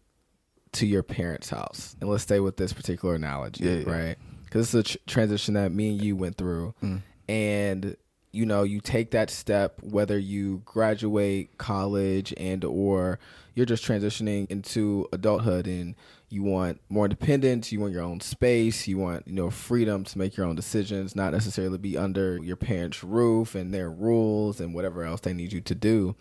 to 0.74 0.86
your 0.86 1.04
parents' 1.04 1.50
house. 1.50 1.96
And 2.00 2.10
let's 2.10 2.24
stay 2.24 2.40
with 2.40 2.58
this 2.58 2.74
particular 2.74 3.16
analogy, 3.16 3.66
yeah, 3.66 3.74
yeah. 3.74 3.92
right? 3.92 4.18
Because 4.46 4.74
it's 4.74 4.90
a 4.90 4.98
tr- 4.98 5.04
transition 5.08 5.54
that 5.56 5.72
me 5.72 5.90
and 5.90 6.02
you 6.02 6.16
went 6.16 6.38
through. 6.38 6.74
Mm. 6.84 7.02
And 7.28 7.98
you 8.32 8.46
know 8.46 8.64
you 8.64 8.80
take 8.80 9.12
that 9.12 9.30
step 9.30 9.80
whether 9.82 10.18
you 10.18 10.62
graduate 10.66 11.58
college 11.58 12.34
and 12.38 12.64
or 12.64 13.20
you're 13.56 13.66
just 13.66 13.84
transitioning 13.84 14.50
into 14.50 15.08
adulthood 15.12 15.66
and 15.68 15.96
you 16.30 16.44
want 16.44 16.80
more 16.90 17.06
independence 17.06 17.72
you 17.72 17.80
want 17.80 17.92
your 17.92 18.04
own 18.04 18.20
space 18.20 18.88
you 18.88 18.98
want 18.98 19.28
you 19.28 19.34
know 19.34 19.50
freedom 19.50 20.04
to 20.04 20.18
make 20.18 20.38
your 20.38 20.46
own 20.46 20.56
decisions 20.56 21.16
not 21.16 21.34
necessarily 21.34 21.78
be 21.78 21.98
under 21.98 22.38
your 22.44 22.56
parents 22.56 23.04
roof 23.04 23.56
and 23.56 23.74
their 23.74 23.90
rules 23.90 24.60
and 24.60 24.74
whatever 24.74 25.04
else 25.04 25.22
they 25.22 25.34
need 25.34 25.52
you 25.52 25.62
to 25.62 25.74
do 25.74 26.16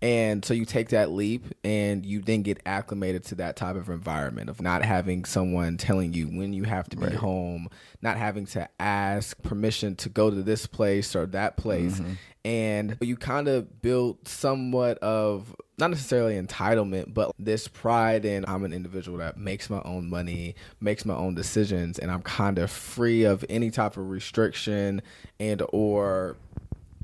and 0.00 0.44
so 0.44 0.54
you 0.54 0.64
take 0.64 0.90
that 0.90 1.10
leap 1.10 1.44
and 1.64 2.06
you 2.06 2.20
then 2.20 2.42
get 2.42 2.60
acclimated 2.64 3.24
to 3.24 3.34
that 3.36 3.56
type 3.56 3.76
of 3.76 3.88
environment 3.88 4.48
of 4.48 4.62
not 4.62 4.84
having 4.84 5.24
someone 5.24 5.76
telling 5.76 6.12
you 6.12 6.26
when 6.26 6.52
you 6.52 6.64
have 6.64 6.88
to 6.90 6.96
be 6.96 7.06
Right. 7.06 7.14
home, 7.14 7.68
not 8.00 8.16
having 8.16 8.46
to 8.46 8.68
ask 8.78 9.40
permission 9.42 9.96
to 9.96 10.08
go 10.08 10.30
to 10.30 10.42
this 10.42 10.66
place 10.66 11.16
or 11.16 11.26
that 11.26 11.56
place. 11.56 11.98
Mm-hmm. 11.98 12.12
And 12.44 12.96
you 13.00 13.16
kind 13.16 13.48
of 13.48 13.82
build 13.82 14.26
somewhat 14.26 14.98
of 14.98 15.54
not 15.76 15.90
necessarily 15.90 16.40
entitlement, 16.40 17.12
but 17.12 17.32
this 17.38 17.68
pride 17.68 18.24
in 18.24 18.44
I'm 18.48 18.64
an 18.64 18.72
individual 18.72 19.18
that 19.18 19.36
makes 19.36 19.68
my 19.68 19.82
own 19.84 20.08
money, 20.08 20.54
makes 20.80 21.04
my 21.04 21.14
own 21.14 21.34
decisions, 21.34 21.98
and 21.98 22.10
I'm 22.10 22.22
kind 22.22 22.58
of 22.58 22.70
free 22.70 23.24
of 23.24 23.44
any 23.48 23.70
type 23.70 23.96
of 23.96 24.08
restriction 24.08 25.02
and 25.38 25.62
or 25.72 26.36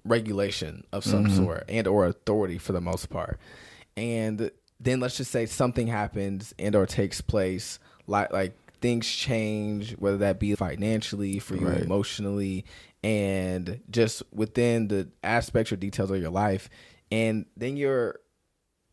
regulation 0.04 0.84
of 0.92 1.04
some 1.04 1.24
mm-hmm. 1.26 1.36
sort 1.36 1.64
and 1.68 1.86
or 1.86 2.06
authority 2.06 2.58
for 2.58 2.72
the 2.72 2.80
most 2.80 3.10
part. 3.10 3.38
And 3.96 4.50
then 4.80 5.00
let's 5.00 5.16
just 5.16 5.30
say 5.30 5.46
something 5.46 5.86
happens 5.86 6.54
and 6.58 6.74
or 6.74 6.86
takes 6.86 7.20
place 7.20 7.78
like 8.06 8.32
like 8.32 8.56
things 8.80 9.08
change 9.08 9.92
whether 9.92 10.18
that 10.18 10.38
be 10.38 10.54
financially 10.54 11.38
for 11.38 11.56
you 11.56 11.66
Right. 11.66 11.80
emotionally 11.80 12.66
and 13.02 13.80
just 13.90 14.22
within 14.32 14.88
the 14.88 15.08
aspects 15.22 15.72
or 15.72 15.76
details 15.76 16.10
of 16.10 16.20
your 16.20 16.30
life. 16.30 16.68
And 17.10 17.46
then 17.56 17.76
you're 17.76 18.20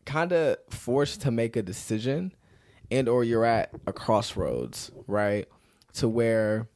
kind 0.06 0.32
of 0.32 0.56
forced 0.70 1.22
to 1.22 1.30
make 1.30 1.56
a 1.56 1.62
decision 1.62 2.32
and 2.90 3.08
or 3.08 3.24
you're 3.24 3.44
at 3.44 3.70
a 3.86 3.92
crossroads 3.92 4.90
right? 5.06 5.46
To 5.94 6.08
where 6.08 6.68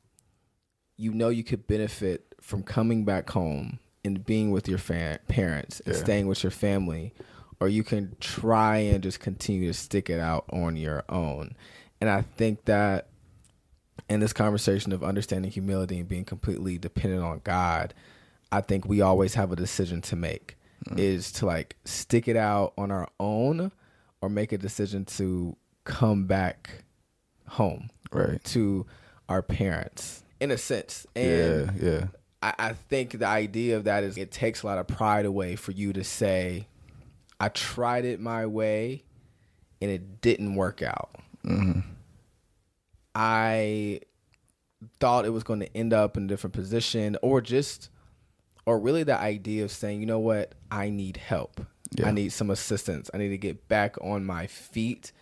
you 0.99 1.12
know 1.12 1.31
you 1.31 1.45
could 1.45 1.66
benefit 1.66 2.35
from 2.40 2.62
coming 2.62 3.05
back 3.05 3.31
home 3.31 3.78
and 4.06 4.25
being 4.25 4.50
with 4.50 4.68
your 4.68 4.78
fa- 4.78 5.18
parents 5.28 5.80
and 5.80 5.94
Yeah. 5.94 6.00
staying 6.00 6.26
with 6.28 6.42
your 6.42 6.50
family 6.52 7.12
or 7.60 7.68
you 7.68 7.82
can 7.82 8.16
try 8.20 8.78
and 8.78 9.02
just 9.02 9.18
continue 9.20 9.66
to 9.68 9.75
stick 9.75 10.08
it 10.10 10.20
out 10.20 10.44
on 10.50 10.76
your 10.76 11.04
own 11.08 11.54
and 12.00 12.08
i 12.10 12.22
think 12.22 12.64
that 12.66 13.08
in 14.08 14.20
this 14.20 14.32
conversation 14.32 14.92
of 14.92 15.02
understanding 15.02 15.50
humility 15.50 15.98
and 15.98 16.08
being 16.08 16.25
completely 16.25 16.78
dependent 16.78 17.22
on 17.22 17.40
god 17.44 17.92
i 18.52 18.60
think 18.60 18.86
we 18.86 19.00
always 19.00 19.34
have 19.34 19.50
a 19.52 19.56
decision 19.56 20.00
to 20.02 20.14
make 20.16 20.56
mm. 20.88 20.98
is 20.98 21.32
to 21.32 21.46
like 21.46 21.76
stick 21.84 22.28
it 22.28 22.36
out 22.36 22.72
on 22.78 22.90
our 22.90 23.08
own 23.18 23.72
or 24.20 24.28
make 24.28 24.52
a 24.52 24.58
decision 24.58 25.04
to 25.04 25.56
come 25.84 26.25
back 26.26 26.84
home 27.48 27.90
Right. 28.12 28.42
to 28.44 28.86
our 29.28 29.42
parents 29.42 30.22
in 30.40 30.50
a 30.50 30.58
sense 30.58 31.06
and 31.16 31.72
Yeah, 31.82 31.90
yeah. 31.90 32.06
I, 32.43 32.55
I 32.59 32.73
think 32.73 33.19
the 33.19 33.26
idea 33.26 33.76
of 33.76 33.85
that 33.85 34.05
is 34.05 34.16
it 34.16 34.31
takes 34.31 34.62
a 34.62 34.66
lot 34.66 34.78
of 34.78 34.87
pride 34.87 35.26
away 35.26 35.57
for 35.57 35.73
you 35.73 35.93
to 35.93 36.05
say, 36.05 36.69
I 37.38 37.49
tried 37.49 38.05
it 38.05 38.21
my 38.21 38.47
way 38.47 39.05
and 39.81 39.90
it 39.90 40.21
didn't 40.21 40.55
work 40.55 40.83
out. 40.83 41.11
Mm-hmm. 41.45 41.81
I 43.14 44.00
thought 45.00 45.25
it 45.25 45.31
was 45.31 45.43
going 45.43 45.61
to 45.61 45.76
end 45.76 45.93
up 45.93 46.16
in 46.16 46.25
a 46.25 46.26
different 46.26 46.55
position 46.55 47.16
or 47.23 47.40
just, 47.40 47.90
or 48.66 48.78
really 48.78 49.02
the 49.02 49.19
idea 49.19 49.64
of 49.64 49.71
saying, 49.71 50.00
you 50.00 50.07
know 50.07 50.19
what, 50.19 50.55
I 50.71 50.90
need 50.90 51.16
help. 51.16 51.61
Yeah. 51.97 52.09
I 52.09 52.11
need 52.11 52.33
some 52.33 52.50
assistance. 52.50 53.11
I 53.14 53.19
need 53.19 53.28
to 53.28 53.38
get 53.38 53.69
back 53.69 53.97
on 54.02 54.25
my 54.25 54.47
feet 54.47 55.12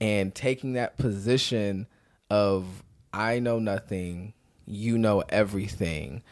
and 0.00 0.34
taking 0.34 0.74
that 0.74 0.96
position 0.96 1.86
of 2.30 2.82
I 3.12 3.40
know 3.40 3.58
nothing, 3.58 4.34
you 4.66 4.96
know 4.96 5.22
everything, 5.28 6.22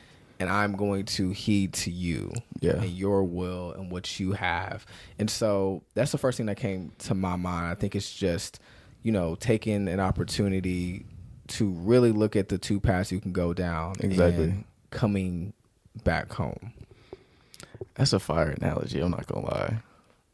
and 0.42 0.50
I'm 0.50 0.72
going 0.76 1.04
to 1.06 1.30
heed 1.30 1.72
to 1.74 1.90
you 1.90 2.32
Yeah. 2.60 2.72
and 2.72 2.90
your 2.90 3.22
will 3.24 3.72
and 3.72 3.90
what 3.90 4.18
you 4.20 4.32
have. 4.32 4.84
And 5.18 5.30
so 5.30 5.82
that's 5.94 6.10
the 6.12 6.18
first 6.18 6.36
thing 6.36 6.46
that 6.46 6.56
came 6.56 6.92
to 7.00 7.14
my 7.14 7.36
mind. 7.36 7.66
I 7.66 7.74
think 7.76 7.94
it's 7.94 8.12
just, 8.12 8.58
you 9.02 9.12
know, 9.12 9.36
taking 9.36 9.88
an 9.88 10.00
opportunity 10.00 11.06
to 11.48 11.70
really 11.70 12.12
look 12.12 12.34
at 12.36 12.48
the 12.48 12.58
two 12.58 12.80
paths 12.80 13.12
you 13.12 13.20
can 13.20 13.32
go 13.32 13.54
down. 13.54 13.94
Exactly. 14.00 14.44
and 14.44 14.64
coming 14.90 15.52
back 16.04 16.32
home. 16.32 16.72
That's 17.94 18.12
a 18.12 18.18
fire 18.20 18.50
analogy. 18.50 19.00
I'm 19.00 19.10
not 19.10 19.26
gonna 19.26 19.46
lie, 19.46 19.76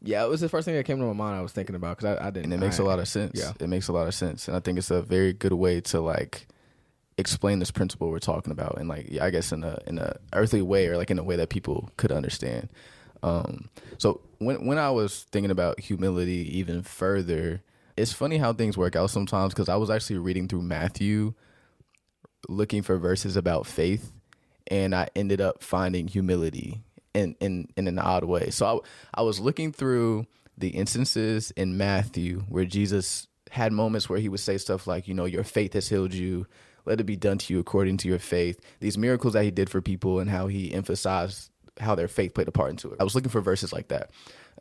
Yeah, 0.01 0.23
it 0.23 0.29
was 0.29 0.39
the 0.41 0.49
first 0.49 0.65
thing 0.65 0.75
that 0.75 0.85
came 0.85 0.97
to 0.99 1.05
my 1.05 1.13
mind. 1.13 1.37
I 1.37 1.41
was 1.41 1.51
thinking 1.51 1.75
about 1.75 1.97
because 1.97 2.17
I, 2.17 2.27
I 2.27 2.29
didn't. 2.29 2.45
and 2.45 2.53
it 2.53 2.59
makes 2.65 2.79
a 2.79 2.83
I- 2.83 2.85
lot 2.85 2.99
of 2.99 3.07
sense. 3.07 3.33
Yeah. 3.39 3.51
it 3.59 3.67
makes 3.67 3.87
a 3.89 3.91
lot 3.93 4.07
of 4.07 4.13
sense, 4.15 4.47
and 4.47 4.55
I 4.55 4.59
think 4.61 4.77
it's 4.77 4.91
a 4.91 5.01
very 5.01 5.33
good 5.33 5.53
way 5.53 5.81
to 5.81 5.99
like 5.99 6.47
explain 7.19 7.59
this 7.59 7.71
principle 7.71 8.09
we're 8.09 8.19
talking 8.19 8.51
about, 8.51 8.77
and 8.77 8.89
like 8.89 9.19
I 9.21 9.29
guess 9.29 9.51
in 9.51 9.63
a 9.63 9.79
in 9.85 9.99
a 9.99 10.17
earthly 10.33 10.61
way, 10.61 10.87
or 10.87 10.97
like 10.97 11.11
in 11.11 11.19
a 11.19 11.23
way 11.23 11.35
that 11.35 11.49
people 11.49 11.89
could 11.97 12.11
understand. 12.11 12.69
Um, 13.21 13.69
so 13.97 14.21
when 14.39 14.65
when 14.65 14.77
I 14.77 14.89
was 14.91 15.23
thinking 15.31 15.51
about 15.51 15.79
humility 15.79 16.57
even 16.57 16.81
further, 16.81 17.61
it's 17.97 18.13
funny 18.13 18.37
how 18.37 18.53
things 18.53 18.77
work 18.77 18.95
out 18.95 19.09
sometimes 19.09 19.53
because 19.53 19.69
I 19.69 19.75
was 19.75 19.89
actually 19.89 20.19
reading 20.19 20.47
through 20.47 20.61
Matthew, 20.61 21.33
looking 22.47 22.81
for 22.81 22.97
verses 22.97 23.35
about 23.35 23.67
faith, 23.67 24.11
and 24.67 24.95
I 24.95 25.09
ended 25.15 25.41
up 25.41 25.63
finding 25.63 26.07
humility 26.07 26.81
in 27.13 27.35
in 27.39 27.67
in 27.75 27.87
an 27.87 27.99
odd 27.99 28.23
way. 28.23 28.49
So 28.49 28.65
I 29.13 29.19
I 29.19 29.21
was 29.23 29.39
looking 29.39 29.71
through 29.71 30.25
the 30.57 30.69
instances 30.69 31.51
in 31.51 31.77
Matthew 31.77 32.41
where 32.49 32.65
Jesus 32.65 33.27
had 33.51 33.73
moments 33.73 34.09
where 34.09 34.19
he 34.19 34.29
would 34.29 34.39
say 34.39 34.57
stuff 34.57 34.85
like, 34.87 35.07
you 35.07 35.13
know, 35.13 35.25
your 35.25 35.43
faith 35.43 35.73
has 35.73 35.89
healed 35.89 36.13
you. 36.13 36.45
Let 36.89 36.99
it 36.99 37.05
be 37.05 37.15
done 37.15 37.37
to 37.37 37.53
you 37.53 37.59
according 37.59 37.97
to 37.97 38.07
your 38.07 38.17
faith. 38.17 38.59
These 38.79 38.97
miracles 38.97 39.33
that 39.33 39.43
he 39.43 39.51
did 39.51 39.69
for 39.69 39.79
people 39.79 40.19
and 40.19 40.27
how 40.27 40.47
he 40.47 40.73
emphasized 40.73 41.51
how 41.79 41.93
their 41.93 42.07
faith 42.07 42.33
played 42.33 42.47
a 42.47 42.51
part 42.51 42.71
into 42.71 42.89
it. 42.91 42.97
I 42.99 43.03
was 43.03 43.13
looking 43.13 43.29
for 43.29 43.41
verses 43.41 43.71
like 43.71 43.89
that. 43.89 44.09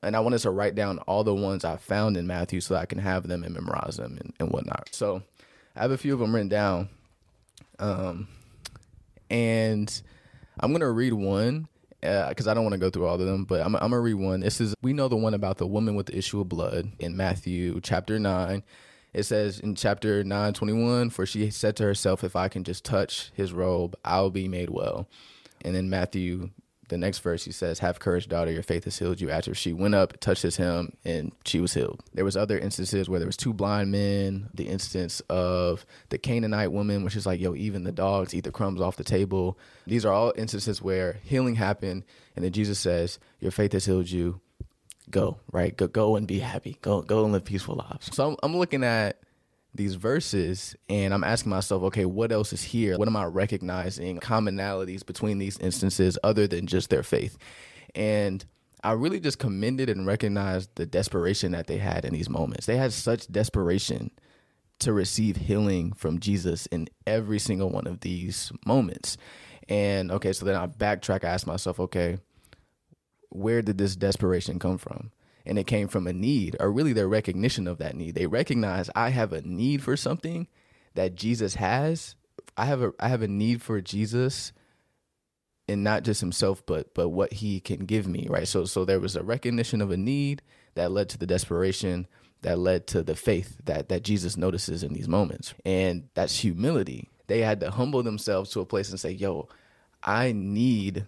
And 0.03 0.15
I 0.15 0.21
wanted 0.21 0.39
to 0.41 0.51
write 0.51 0.75
down 0.75 0.99
all 1.01 1.25
the 1.25 1.35
ones 1.35 1.65
I 1.65 1.77
found 1.77 2.19
in 2.19 2.27
Matthew 2.27 2.61
so 2.61 2.75
that 2.75 2.81
I 2.81 2.87
can 2.87 2.99
have 2.99 3.27
them 3.27 3.43
and 3.43 3.55
memorize 3.55 3.97
them 3.97 4.19
and, 4.21 4.35
and 4.39 4.51
whatnot. 4.51 4.91
So 4.93 5.23
I 5.75 5.81
have 5.81 5.91
a 5.91 5.97
few 5.99 6.13
of 6.13 6.21
them 6.21 6.35
written 6.35 6.49
down. 6.49 6.91
Um, 7.79 8.29
and 9.31 10.03
I'm 10.61 10.71
gonna 10.73 10.91
read 10.91 11.15
one 11.15 11.67
because 12.01 12.47
I 12.47 12.53
don't 12.53 12.63
want 12.63 12.75
to 12.75 12.79
go 12.79 12.91
through 12.91 13.07
all 13.07 13.15
of 13.15 13.27
them, 13.27 13.45
but 13.45 13.61
I'm, 13.61 13.75
I'm 13.77 13.91
gonna 13.91 14.01
read 14.01 14.15
one. 14.15 14.41
This 14.41 14.61
is 14.61 14.75
we 14.83 14.93
know 14.93 15.09
the 15.09 15.17
one 15.17 15.33
about 15.33 15.57
the 15.57 15.67
woman 15.67 15.95
with 15.97 16.07
the 16.07 16.17
issue 16.19 16.41
of 16.41 16.49
blood 16.49 16.93
in 16.99 17.17
Matthew 17.17 17.81
chapter 17.81 18.19
nine. 18.19 18.63
It 19.13 19.25
says 19.25 19.59
in 19.59 19.75
chapter 19.75 20.23
nine 20.23 20.53
twenty 20.53 20.75
one, 20.75 21.11
for 21.11 21.27
she 21.27 21.51
said 21.51 21.77
to 21.77 21.85
herself, 21.85 22.23
"If 22.23 22.37
I 22.37 22.49
can 22.49 22.65
just 22.65 22.85
touch 22.85 23.31
his 23.35 23.53
robe, 23.53 23.97
I'll 24.05 24.31
be 24.31 24.49
made 24.49 24.71
well." 24.71 25.09
And 25.63 25.75
in 25.75 25.91
Matthew, 25.91 26.51
the 26.89 26.99
next 26.99 27.19
verse, 27.19 27.45
he 27.45 27.53
says, 27.53 27.81
"Have 27.81 28.01
courage, 28.01 28.29
daughter. 28.29 28.51
Your 28.51 28.63
faith 28.63 28.85
has 28.85 28.99
healed 28.99 29.21
you." 29.21 29.29
After 29.29 29.55
she 29.55 29.73
went 29.73 29.95
up, 29.95 30.19
touched 30.21 30.43
his 30.43 30.57
hem, 30.57 30.93
and 31.05 31.33
she 31.45 31.61
was 31.61 31.75
healed. 31.75 32.03
There 32.15 32.25
was 32.25 32.37
other 32.37 32.59
instances 32.59 33.09
where 33.09 33.19
there 33.19 33.27
was 33.27 33.37
two 33.37 33.53
blind 33.53 33.91
men. 33.91 34.49
The 34.55 34.69
instance 34.69 35.21
of 35.29 35.85
the 36.11 36.19
Canaanite 36.19 36.73
woman, 36.73 37.03
which 37.03 37.17
is 37.17 37.27
like, 37.27 37.41
"Yo, 37.41 37.55
even 37.55 37.85
the 37.85 37.93
dogs 37.93 38.33
eat 38.35 38.45
the 38.45 38.53
crumbs 38.53 38.81
off 38.81 38.97
the 38.97 39.05
table." 39.05 39.59
These 39.87 40.05
are 40.05 40.13
all 40.13 40.33
instances 40.37 40.81
where 40.81 41.21
healing 41.25 41.57
happened, 41.57 42.05
and 42.37 42.45
then 42.45 42.53
Jesus 42.53 42.79
says, 42.79 43.19
"Your 43.41 43.51
faith 43.51 43.73
has 43.73 43.87
healed 43.87 44.11
you. 44.11 44.41
Go 45.11 45.39
right, 45.53 45.77
go, 45.77 45.89
go 45.89 46.17
and 46.17 46.27
be 46.27 46.39
happy. 46.41 46.79
Go, 46.83 47.03
go 47.03 47.25
and 47.25 47.33
live 47.33 47.45
peaceful 47.45 47.77
lives." 47.77 48.15
So 48.15 48.31
I'm, 48.31 48.37
I'm 48.43 48.57
looking 48.57 48.85
at 48.85 49.21
these 49.75 49.95
verses 49.95 50.77
and 50.89 51.15
I'm 51.15 51.25
asking 51.25 51.51
myself, 51.51 51.83
okay, 51.85 52.05
what 52.05 52.33
else 52.33 52.53
is 52.53 52.63
here? 52.63 52.97
What 52.97 53.09
am 53.09 53.17
I 53.17 53.25
recognizing 53.25 54.19
commonalities 54.19 55.05
between 55.05 55.39
these 55.39 55.59
instances 55.59 56.19
other 56.25 56.47
than 56.47 56.67
just 56.67 56.91
their 56.91 57.03
faith? 57.03 57.39
And 57.95 58.45
I 58.83 58.93
really 58.93 59.21
just 59.21 59.39
commended 59.39 59.91
and 59.91 60.07
recognized 60.07 60.71
the 60.75 60.87
desperation 60.87 61.53
that 61.53 61.67
they 61.67 61.79
had 61.79 62.05
in 62.05 62.13
these 62.13 62.29
moments. 62.29 62.67
They 62.67 62.77
had 62.77 62.93
such 62.93 63.31
desperation 63.31 64.11
to 64.81 64.93
receive 64.93 65.37
healing 65.37 65.93
from 65.93 66.21
Jesus 66.21 66.67
in 66.67 66.89
every 67.07 67.39
single 67.39 67.71
one 67.71 67.87
of 67.87 68.01
these 68.01 68.53
moments. 68.65 69.17
And 69.69 70.11
okay, 70.13 70.33
so 70.33 70.45
then 70.45 70.55
I 70.55 70.67
backtrack, 70.67 71.25
I 71.25 71.29
ask 71.29 71.47
myself, 71.47 71.81
okay, 71.81 72.19
where 73.31 73.63
did 73.63 73.79
this 73.79 73.97
desperation 73.97 74.59
come 74.59 74.79
from? 74.79 75.11
And 75.45 75.59
it 75.59 75.67
came 75.67 75.89
from 75.89 76.07
a 76.07 76.13
need, 76.13 76.57
or 76.61 76.71
really 76.71 76.93
their 76.93 77.09
recognition 77.09 77.67
of 77.67 77.79
that 77.79 77.97
need. 77.97 78.15
They 78.15 78.27
recognize 78.27 78.91
I 78.95 79.11
have 79.11 79.33
a 79.33 79.41
need 79.43 79.83
for 79.83 79.97
something 79.97 80.47
that 80.95 81.15
Jesus 81.15 81.55
has. 81.55 82.17
I 82.57 82.67
have 82.67 82.83
a 82.83 82.93
I 83.01 83.09
have 83.09 83.23
a 83.23 83.29
need 83.29 83.63
for 83.63 83.81
Jesus 83.81 84.53
and 85.69 85.85
not 85.85 86.03
just 86.03 86.21
himself, 86.21 86.65
but 86.67 86.93
but 86.95 87.11
what 87.11 87.35
he 87.35 87.61
can 87.61 87.87
give 87.87 88.07
me, 88.07 88.27
right? 88.29 88.49
So 88.49 88.65
so 88.65 88.85
there 88.85 89.01
was 89.01 89.17
a 89.17 89.23
recognition 89.23 89.81
of 89.81 89.91
a 89.91 89.97
need 89.97 90.43
that 90.75 90.91
led 90.91 91.09
to 91.11 91.19
the 91.19 91.27
desperation 91.27 92.07
that 92.43 92.59
led 92.59 92.87
to 92.89 93.03
the 93.03 93.17
faith 93.17 93.57
that 93.65 93.89
that 93.89 94.03
Jesus 94.03 94.37
notices 94.37 94.83
in 94.83 94.93
these 94.93 95.09
moments. 95.09 95.55
And 95.65 96.09
that's 96.15 96.41
humility. 96.41 97.09
They 97.27 97.41
had 97.41 97.61
to 97.61 97.71
humble 97.71 98.03
themselves 98.03 98.51
to 98.51 98.61
a 98.61 98.67
place 98.67 98.91
and 98.91 98.99
say, 98.99 99.13
"Yo, 99.13 99.49
I 100.03 100.33
need 100.33 101.07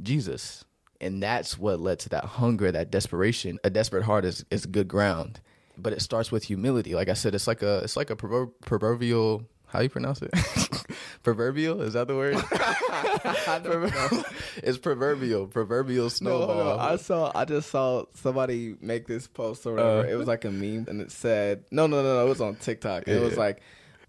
Jesus. 0.00 0.64
And 1.02 1.22
that's 1.22 1.58
what 1.58 1.80
led 1.80 1.98
to 2.00 2.08
that 2.10 2.24
hunger, 2.24 2.72
that 2.72 2.90
desperation. 2.90 3.58
A 3.64 3.70
desperate 3.70 4.04
heart 4.04 4.24
is, 4.24 4.44
is 4.50 4.66
good 4.66 4.88
ground. 4.88 5.40
But 5.76 5.92
it 5.92 6.00
starts 6.00 6.30
with 6.30 6.44
humility. 6.44 6.94
Like 6.94 7.08
I 7.08 7.14
said, 7.14 7.34
it's 7.34 7.46
like 7.46 7.62
a 7.62 7.78
it's 7.78 7.96
like 7.96 8.10
a 8.10 8.16
proverbial 8.16 9.46
how 9.72 9.80
you 9.80 9.88
pronounce 9.88 10.20
it? 10.20 10.30
proverbial? 11.22 11.80
Is 11.80 11.94
that 11.94 12.06
the 12.06 12.14
word? 12.14 12.34
it's 14.62 14.76
proverbial. 14.76 15.46
Proverbial 15.46 16.10
snowball. 16.10 16.72
on. 16.72 16.78
I 16.78 16.96
saw. 16.96 17.32
I 17.34 17.46
just 17.46 17.70
saw 17.70 18.04
somebody 18.12 18.76
make 18.82 19.06
this 19.06 19.26
post 19.26 19.64
or 19.64 19.72
whatever. 19.72 20.00
Uh. 20.00 20.12
it 20.12 20.14
was 20.16 20.28
like 20.28 20.44
a 20.44 20.50
meme, 20.50 20.84
and 20.88 21.00
it 21.00 21.10
said, 21.10 21.64
"No, 21.70 21.86
no, 21.86 22.02
no, 22.02 22.16
no." 22.16 22.26
It 22.26 22.28
was 22.28 22.42
on 22.42 22.56
TikTok. 22.56 23.08
It 23.08 23.22
was 23.22 23.38
like 23.38 23.62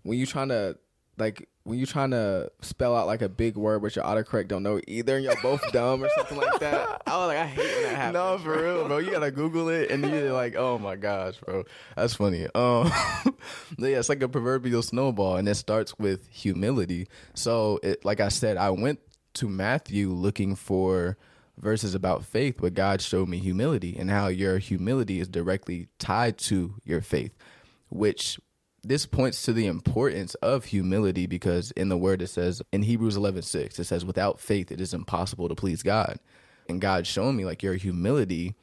when 0.04 0.18
you 0.18 0.26
trying 0.26 0.50
to 0.50 0.78
like 1.18 1.48
when 1.66 1.78
you're 1.78 1.88
trying 1.88 2.12
to 2.12 2.52
spell 2.62 2.96
out 2.96 3.08
like 3.08 3.22
a 3.22 3.30
big 3.30 3.56
word, 3.56 3.82
but 3.82 3.96
your 3.96 4.04
autocorrect 4.04 4.50
don't 4.50 4.64
know 4.64 4.82
either, 4.88 5.16
and 5.16 5.24
you're 5.24 5.42
both 5.42 5.62
dumb 5.72 6.04
or 6.04 6.10
something 6.18 6.38
like 6.38 6.60
that. 6.60 7.02
I 7.08 7.18
was 7.18 7.28
like, 7.28 7.38
I 7.38 7.46
hate 7.46 7.74
when 7.76 7.84
that 7.84 7.96
happens. 7.96 8.14
No, 8.14 8.38
for 8.38 8.62
real, 8.62 8.88
bro. 8.88 8.98
You 8.98 9.12
gotta 9.12 9.32
Google 9.32 9.70
it, 9.70 9.90
and 9.90 10.06
you're 10.06 10.34
like, 10.34 10.56
oh 10.56 10.78
my 10.78 10.96
gosh, 10.96 11.38
bro, 11.38 11.64
that's 11.96 12.16
funny. 12.16 12.48
Um, 12.54 12.88
yeah, 13.78 14.00
it's 14.00 14.10
like 14.10 14.22
a 14.22 14.30
proverbial 14.30 14.82
snowball, 14.82 15.38
and 15.38 15.48
it 15.48 15.56
starts 15.56 15.98
with 15.98 16.28
humility. 16.28 17.08
So, 17.34 17.80
it, 17.82 18.04
like 18.04 18.20
I 18.20 18.28
said, 18.28 18.58
I 18.58 18.72
went 18.72 19.00
to 19.36 19.48
Matthew 19.48 20.10
looking 20.10 20.56
for 20.56 21.18
verses 21.58 21.96
about 21.96 22.26
faith, 22.26 22.58
but 22.60 22.74
God 22.74 23.02
showed 23.02 23.30
me 23.30 23.38
humility 23.38 23.96
and 23.98 24.10
how 24.10 24.28
your 24.28 24.58
humility 24.58 25.20
is 25.20 25.28
directly 25.28 25.88
tied 25.98 26.38
to 26.40 26.76
your 26.84 27.02
faith, 27.02 27.34
which 27.90 28.40
this 28.84 29.06
points 29.06 29.44
to 29.44 29.54
the 29.54 29.66
importance 29.66 30.36
of 30.36 30.66
humility 30.66 31.26
because 31.26 31.72
in 31.72 31.90
the 31.90 31.98
word 31.98 32.22
it 32.22 32.28
says 32.28 32.62
in 32.72 32.84
Hebrews 32.84 33.16
11 33.16 33.44
6, 33.44 33.80
it 33.80 33.84
says, 33.86 34.04
without 34.04 34.40
faith, 34.40 34.72
it 34.72 34.82
is 34.82 34.94
impossible 34.94 35.48
to 35.48 35.56
please 35.56 35.84
God. 35.84 36.20
And 36.68 36.82
God 36.82 37.08
showing 37.08 37.36
me 37.36 37.46
like 37.46 37.64
your 37.64 37.76
humility 37.76 38.56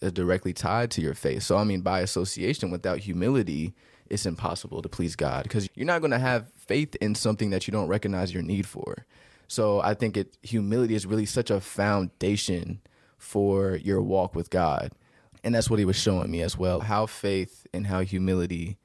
is 0.00 0.12
directly 0.12 0.52
tied 0.52 0.90
to 0.92 1.00
your 1.00 1.14
faith. 1.14 1.42
So, 1.42 1.56
I 1.56 1.64
mean, 1.64 1.82
by 1.82 2.00
association, 2.00 2.70
without 2.70 2.98
humility, 2.98 3.74
it's 4.08 4.26
impossible 4.26 4.82
to 4.82 4.88
please 4.88 5.16
God 5.16 5.44
because 5.44 5.68
you're 5.74 5.86
not 5.86 6.00
going 6.00 6.10
to 6.10 6.18
have 6.18 6.52
faith 6.54 6.94
in 6.96 7.14
something 7.14 7.50
that 7.50 7.66
you 7.66 7.72
don't 7.72 7.88
recognize 7.88 8.32
your 8.32 8.42
need 8.42 8.66
for. 8.66 9.06
So, 9.48 9.80
I 9.80 9.94
think 9.94 10.16
it 10.16 10.36
humility 10.42 10.94
is 10.94 11.06
really 11.06 11.26
such 11.26 11.50
a 11.50 11.60
foundation 11.60 12.80
for 13.18 13.76
your 13.76 14.02
walk 14.02 14.34
with 14.34 14.50
God. 14.50 14.92
And 15.44 15.54
that's 15.54 15.70
what 15.70 15.78
he 15.78 15.84
was 15.84 15.96
showing 15.96 16.30
me 16.30 16.42
as 16.42 16.56
well 16.58 16.80
how 16.80 17.06
faith 17.06 17.66
and 17.72 17.86
how 17.86 18.00
humility 18.00 18.78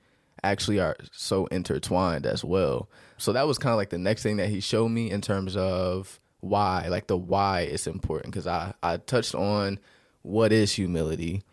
actually 0.43 0.79
are 0.79 0.95
so 1.11 1.45
intertwined 1.47 2.25
as 2.25 2.43
well. 2.43 2.89
So 3.17 3.33
that 3.33 3.47
was 3.47 3.57
kind 3.57 3.71
of 3.71 3.77
like 3.77 3.89
the 3.89 3.97
next 3.97 4.23
thing 4.23 4.37
that 4.37 4.49
he 4.49 4.59
showed 4.59 4.89
me 4.89 5.11
in 5.11 5.21
terms 5.21 5.55
of 5.55 6.19
why, 6.39 6.87
like 6.89 7.07
the 7.07 7.17
why 7.17 7.61
is 7.61 7.87
important 7.87 8.33
because 8.33 8.47
I 8.47 8.73
I 8.81 8.97
touched 8.97 9.35
on 9.35 9.79
what 10.23 10.51
is 10.51 10.73
humility 10.73 11.43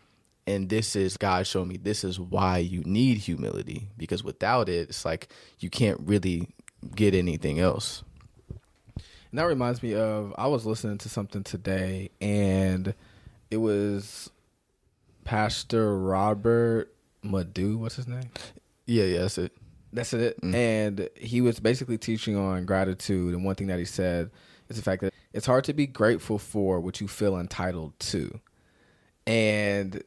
and 0.47 0.69
this 0.69 0.95
is 0.95 1.17
God 1.17 1.45
showed 1.45 1.67
me 1.67 1.77
this 1.77 2.03
is 2.03 2.19
why 2.19 2.57
you 2.57 2.81
need 2.81 3.17
humility 3.17 3.89
because 3.97 4.23
without 4.23 4.67
it 4.69 4.89
it's 4.89 5.05
like 5.05 5.29
you 5.59 5.69
can't 5.69 5.99
really 6.01 6.49
get 6.95 7.13
anything 7.13 7.59
else. 7.59 8.03
And 9.31 9.37
that 9.37 9.43
reminds 9.43 9.83
me 9.83 9.93
of 9.93 10.33
I 10.37 10.47
was 10.47 10.65
listening 10.65 10.97
to 10.99 11.09
something 11.09 11.43
today, 11.43 12.09
and 12.19 12.95
it 13.51 13.57
was 13.57 14.31
Pastor 15.23 15.97
Robert 15.97 16.91
Madu. 17.21 17.77
What's 17.77 17.95
his 17.95 18.07
name? 18.07 18.31
Yeah, 18.89 19.03
yeah, 19.03 19.19
that's 19.19 19.37
it. 19.37 19.51
That's 19.93 20.13
it. 20.13 20.41
Mm. 20.41 20.55
And 20.55 21.09
he 21.15 21.41
was 21.41 21.59
basically 21.59 21.97
teaching 21.97 22.35
on 22.35 22.65
gratitude. 22.65 23.35
And 23.35 23.45
one 23.45 23.55
thing 23.55 23.67
that 23.67 23.77
he 23.77 23.85
said 23.85 24.31
is 24.67 24.77
the 24.77 24.81
fact 24.81 25.01
that 25.03 25.13
it's 25.31 25.45
hard 25.45 25.63
to 25.65 25.73
be 25.73 25.85
grateful 25.85 26.39
for 26.39 26.79
what 26.79 26.99
you 26.99 27.07
feel 27.07 27.37
entitled 27.37 27.99
to. 27.99 28.39
And 29.27 30.03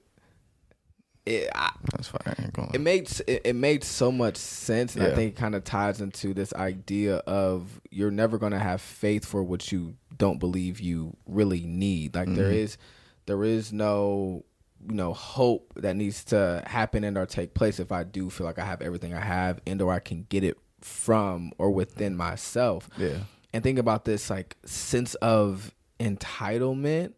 it, 1.25 1.49
I, 1.55 1.71
That's 1.93 2.09
fine. 2.09 2.51
Go 2.53 2.63
on. 2.63 2.71
it 2.75 2.81
made 2.81 3.09
it, 3.29 3.43
it 3.45 3.55
made 3.55 3.85
so 3.85 4.11
much 4.11 4.37
sense, 4.37 4.97
and 4.97 5.05
I 5.05 5.15
think 5.15 5.35
it 5.35 5.37
kind 5.37 5.55
of 5.55 5.63
ties 5.63 6.01
into 6.01 6.35
this 6.35 6.53
idea 6.55 7.19
of 7.19 7.81
you're 7.91 8.11
never 8.11 8.39
going 8.39 8.51
to 8.51 8.59
have 8.59 8.81
faith 8.81 9.25
for 9.25 9.45
what 9.45 9.71
you 9.71 9.95
don't 10.19 10.41
believe 10.41 10.81
you 10.81 11.17
really 11.27 11.65
need. 11.65 12.17
Like 12.17 12.35
there 12.35 12.47
mm-hmm. 12.47 12.55
is 12.55 12.79
there 13.27 13.45
is 13.45 13.73
no 13.73 14.45
you 14.89 14.95
know 14.95 15.13
hope 15.13 15.73
that 15.77 15.97
needs 15.97 16.25
to 16.25 16.63
happen 16.67 17.05
and 17.05 17.17
or 17.17 17.27
take 17.27 17.55
place 17.55 17.79
if 17.81 17.93
I 17.93 18.05
do 18.05 18.31
feel 18.31 18.47
like 18.47 18.59
I 18.59 18.65
have 18.65 18.83
everything 18.83 19.15
I 19.15 19.21
have 19.21 19.61
and 19.67 19.81
or 19.81 19.93
I 19.93 19.99
can 19.99 20.27
get 20.29 20.45
it 20.45 20.59
from 20.81 21.53
or 21.59 21.71
within 21.71 22.17
myself. 22.17 22.89
Yeah. 22.99 23.19
And 23.53 23.63
think 23.63 23.79
about 23.79 24.05
this 24.05 24.31
like 24.31 24.57
sense 24.65 25.15
of 25.17 25.75
entitlement 26.01 27.13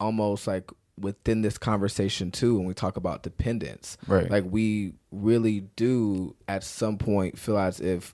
almost 0.00 0.46
like 0.46 0.70
within 0.98 1.42
this 1.42 1.58
conversation 1.58 2.30
too 2.30 2.56
when 2.56 2.66
we 2.66 2.74
talk 2.74 2.96
about 2.96 3.22
dependence. 3.22 3.96
Right. 4.06 4.30
Like 4.30 4.44
we 4.48 4.94
really 5.10 5.60
do 5.76 6.34
at 6.48 6.64
some 6.64 6.98
point 6.98 7.38
feel 7.38 7.58
as 7.58 7.80
if 7.80 8.12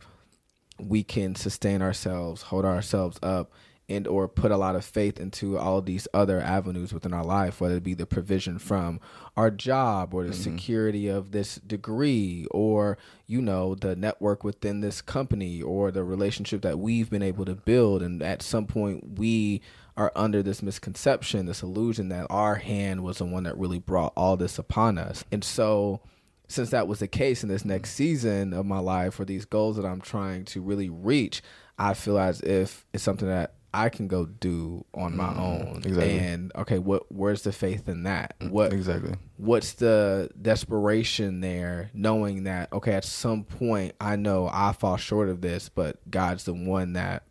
we 0.81 1.03
can 1.03 1.35
sustain 1.35 1.83
ourselves, 1.83 2.43
hold 2.43 2.65
ourselves 2.65 3.19
up, 3.23 3.53
and 3.89 4.07
or 4.07 4.29
put 4.29 4.51
a 4.51 4.57
lot 4.57 4.77
of 4.77 4.85
faith 4.85 5.19
into 5.19 5.57
all 5.57 5.81
these 5.81 6.07
other 6.13 6.41
avenues 6.41 6.93
within 6.93 7.15
our 7.15 7.25
life, 7.25 7.61
whether 7.61 7.77
it 7.77 7.83
be 7.83 7.95
the 7.95 8.07
provision 8.07 8.59
from 8.59 9.01
our 9.37 9.51
job 9.51 10.13
or 10.13 10.25
the 10.25 10.33
mm-hmm. 10.33 10.43
security 10.43 11.09
of 11.09 11.31
this 11.31 11.57
degree 11.57 12.47
or, 12.51 12.99
you 13.27 13.41
know, 13.41 13.75
the 13.75 13.97
network 13.97 14.45
within 14.45 14.81
this 14.81 15.01
company 15.01 15.63
or 15.63 15.91
the 15.91 16.05
relationship 16.05 16.61
that 16.63 16.79
we've 16.79 17.09
been 17.09 17.23
able 17.23 17.47
to 17.47 17.55
build. 17.55 18.03
And 18.03 18.23
at 18.23 18.43
some 18.43 18.67
point 18.67 19.19
we 19.19 19.63
are 19.97 20.13
under 20.15 20.43
this 20.43 20.63
misconception, 20.63 21.47
this 21.47 21.63
illusion 21.63 22.11
that 22.11 22.27
our 22.29 22.57
hand 22.57 23.03
was 23.03 23.19
the 23.19 23.25
one 23.25 23.45
that 23.45 23.59
really 23.59 23.79
brought 23.79 24.13
all 24.17 24.37
this 24.37 24.59
upon 24.59 24.99
us. 24.99 25.25
And 25.33 25.43
so 25.43 26.03
since 26.47 26.71
that 26.71 26.89
was 26.89 26.99
the 26.99 27.09
case 27.09 27.43
in 27.43 27.49
this 27.49 27.63
mm-hmm. 27.63 27.71
next 27.71 27.95
season 27.95 28.53
of 28.53 28.67
my 28.67 28.79
life 28.81 29.19
or 29.19 29.25
these 29.25 29.47
goals 29.47 29.77
that 29.77 29.87
I'm 29.87 30.01
trying 30.01 30.45
to 30.47 30.61
really 30.61 30.91
reach, 30.91 31.43
I 31.79 31.95
feel 31.95 32.19
as 32.19 32.41
if 32.43 32.85
it's 32.93 33.03
something 33.03 33.29
that 33.29 33.55
I 33.73 33.91
can 33.91 34.09
go 34.09 34.25
do 34.27 34.85
on 34.95 35.17
my 35.17 35.29
mm, 35.29 35.39
own. 35.39 35.77
exactly. 35.85 36.19
And 36.19 36.53
okay, 36.57 36.79
what 36.79 37.11
where's 37.13 37.43
the 37.43 37.53
faith 37.53 37.89
in 37.89 38.05
that? 38.05 38.39
Mm, 38.41 38.51
what 38.51 38.73
Exactly. 38.73 39.15
what's 39.37 39.75
the 39.75 40.31
desperation 40.41 41.41
there 41.41 41.91
knowing 41.93 42.45
that 42.45 42.73
okay, 42.73 42.95
at 42.95 43.05
some 43.05 43.45
point 43.45 43.95
I 44.01 44.17
know 44.17 44.49
I 44.53 44.73
fall 44.73 44.97
short 44.97 45.29
of 45.29 45.41
this, 45.41 45.69
but 45.69 45.99
God's 46.11 46.45
the 46.45 46.55
one 46.55 46.95
that 46.95 47.25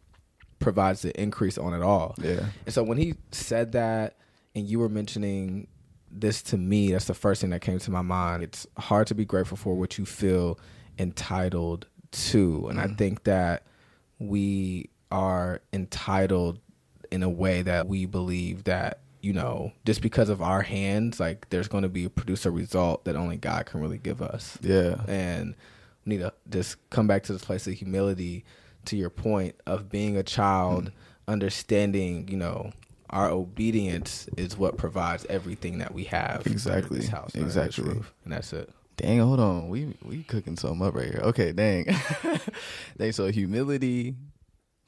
provides 0.59 1.01
the 1.01 1.19
increase 1.19 1.57
on 1.57 1.73
it 1.73 1.81
all. 1.81 2.15
Yeah. 2.21 2.45
And 2.65 2.73
so 2.73 2.83
when 2.83 2.97
he 2.97 3.15
said 3.31 3.73
that, 3.73 4.17
and 4.55 4.67
you 4.67 4.79
were 4.79 4.89
mentioning 4.89 5.67
this 6.11 6.41
to 6.43 6.57
me, 6.57 6.91
that's 6.91 7.05
the 7.05 7.13
first 7.13 7.41
thing 7.41 7.51
that 7.51 7.61
came 7.61 7.79
to 7.79 7.91
my 7.91 8.01
mind. 8.01 8.43
It's 8.43 8.65
hard 8.77 9.07
to 9.07 9.15
be 9.15 9.25
grateful 9.25 9.57
for 9.57 9.75
what 9.75 9.97
you 9.97 10.05
feel 10.05 10.59
entitled 10.97 11.87
to. 12.11 12.67
And 12.69 12.79
I 12.79 12.87
mm. 12.87 12.97
think 12.97 13.23
that 13.25 13.65
we 14.19 14.89
are 15.11 15.61
entitled 15.73 16.59
in 17.11 17.23
a 17.23 17.29
way 17.29 17.61
that 17.61 17.87
we 17.87 18.05
believe 18.05 18.65
that, 18.65 18.99
you 19.21 19.33
know, 19.33 19.71
just 19.85 20.01
because 20.01 20.29
of 20.29 20.41
our 20.41 20.61
hands, 20.61 21.19
like 21.19 21.49
there's 21.49 21.67
going 21.67 21.83
to 21.83 21.89
be 21.89 22.09
produce 22.09 22.45
a 22.45 22.51
result 22.51 23.05
that 23.05 23.15
only 23.15 23.37
God 23.37 23.65
can 23.65 23.81
really 23.81 23.97
give 23.97 24.21
us 24.21 24.57
Yeah. 24.61 25.01
and 25.07 25.55
we 26.05 26.15
need 26.15 26.21
to 26.21 26.33
just 26.49 26.77
come 26.89 27.07
back 27.07 27.23
to 27.23 27.33
this 27.33 27.43
place 27.43 27.67
of 27.67 27.73
humility 27.73 28.45
to 28.85 28.95
your 28.95 29.09
point 29.09 29.55
of 29.65 29.89
being 29.89 30.15
a 30.17 30.23
child 30.23 30.85
mm-hmm. 30.85 31.31
understanding 31.31 32.27
you 32.29 32.37
know 32.37 32.71
our 33.09 33.29
obedience 33.29 34.27
is 34.37 34.57
what 34.57 34.77
provides 34.77 35.25
everything 35.29 35.77
that 35.79 35.93
we 35.93 36.05
have 36.05 36.45
Exactly. 36.47 37.05
house 37.07 37.35
Exactly. 37.35 37.83
roof. 37.85 38.13
and 38.23 38.33
that's 38.33 38.53
it 38.53 38.69
Dang, 38.97 39.19
hold 39.19 39.39
on. 39.39 39.69
We 39.69 39.95
we 40.03 40.23
cooking 40.23 40.57
something 40.57 40.81
up 40.85 40.95
right 40.95 41.05
here. 41.05 41.21
Okay, 41.25 41.51
dang. 41.51 41.85
dang, 42.97 43.11
so 43.11 43.27
humility 43.27 44.15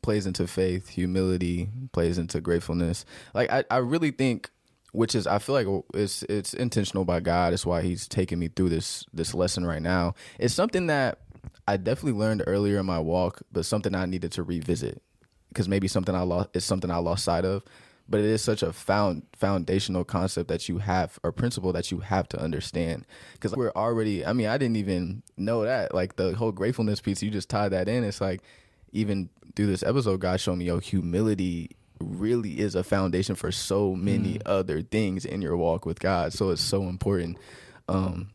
plays 0.01 0.25
into 0.25 0.47
faith, 0.47 0.89
humility 0.89 1.69
plays 1.91 2.17
into 2.17 2.41
gratefulness. 2.41 3.05
Like 3.33 3.51
I, 3.51 3.63
I 3.69 3.77
really 3.77 4.11
think 4.11 4.49
which 4.91 5.15
is 5.15 5.27
I 5.27 5.39
feel 5.39 5.55
like 5.55 5.85
it's 5.93 6.23
it's 6.23 6.53
intentional 6.53 7.05
by 7.05 7.19
God. 7.19 7.53
It's 7.53 7.65
why 7.65 7.81
he's 7.81 8.07
taking 8.07 8.39
me 8.39 8.47
through 8.47 8.69
this 8.69 9.05
this 9.13 9.33
lesson 9.33 9.65
right 9.65 9.81
now. 9.81 10.15
It's 10.39 10.53
something 10.53 10.87
that 10.87 11.19
I 11.67 11.77
definitely 11.77 12.19
learned 12.19 12.43
earlier 12.47 12.79
in 12.79 12.85
my 12.85 12.99
walk, 12.99 13.41
but 13.51 13.65
something 13.65 13.93
I 13.93 14.05
needed 14.05 14.31
to 14.33 14.43
revisit 14.43 15.01
because 15.49 15.67
maybe 15.67 15.87
something 15.87 16.15
I 16.15 16.21
lost 16.21 16.49
it's 16.53 16.65
something 16.65 16.91
I 16.91 16.97
lost 16.97 17.23
sight 17.23 17.45
of. 17.45 17.63
But 18.11 18.21
it 18.21 18.25
is 18.25 18.41
such 18.41 18.63
a 18.63 18.73
found 18.73 19.27
foundational 19.35 20.03
concept 20.03 20.47
that 20.47 20.67
you 20.67 20.79
have 20.79 21.19
or 21.23 21.31
principle 21.31 21.71
that 21.73 21.91
you 21.91 21.99
have 21.99 22.27
to 22.29 22.41
understand 22.41 23.05
because 23.33 23.55
we're 23.55 23.71
already. 23.75 24.25
I 24.25 24.33
mean, 24.33 24.47
I 24.47 24.57
didn't 24.57 24.77
even 24.77 25.21
know 25.37 25.63
that 25.63 25.93
like 25.93 26.15
the 26.15 26.33
whole 26.33 26.51
gratefulness 26.51 27.01
piece. 27.01 27.21
You 27.21 27.29
just 27.29 27.49
tied 27.49 27.69
that 27.69 27.87
in. 27.87 28.03
It's 28.03 28.19
like 28.19 28.41
even 28.93 29.29
through 29.55 29.67
this 29.67 29.83
episode, 29.83 30.19
God 30.19 30.39
showed 30.39 30.55
me 30.57 30.65
yo 30.65 30.79
humility 30.79 31.71
really 32.01 32.59
is 32.59 32.75
a 32.75 32.83
foundation 32.83 33.35
for 33.35 33.51
so 33.51 33.93
many 33.93 34.39
other 34.45 34.81
things 34.81 35.25
in 35.25 35.41
your 35.41 35.57
walk 35.57 35.85
with 35.85 35.99
God. 35.99 36.33
So 36.33 36.49
it's 36.51 36.61
so 36.61 36.83
important. 36.83 37.37
Um, 37.87 38.29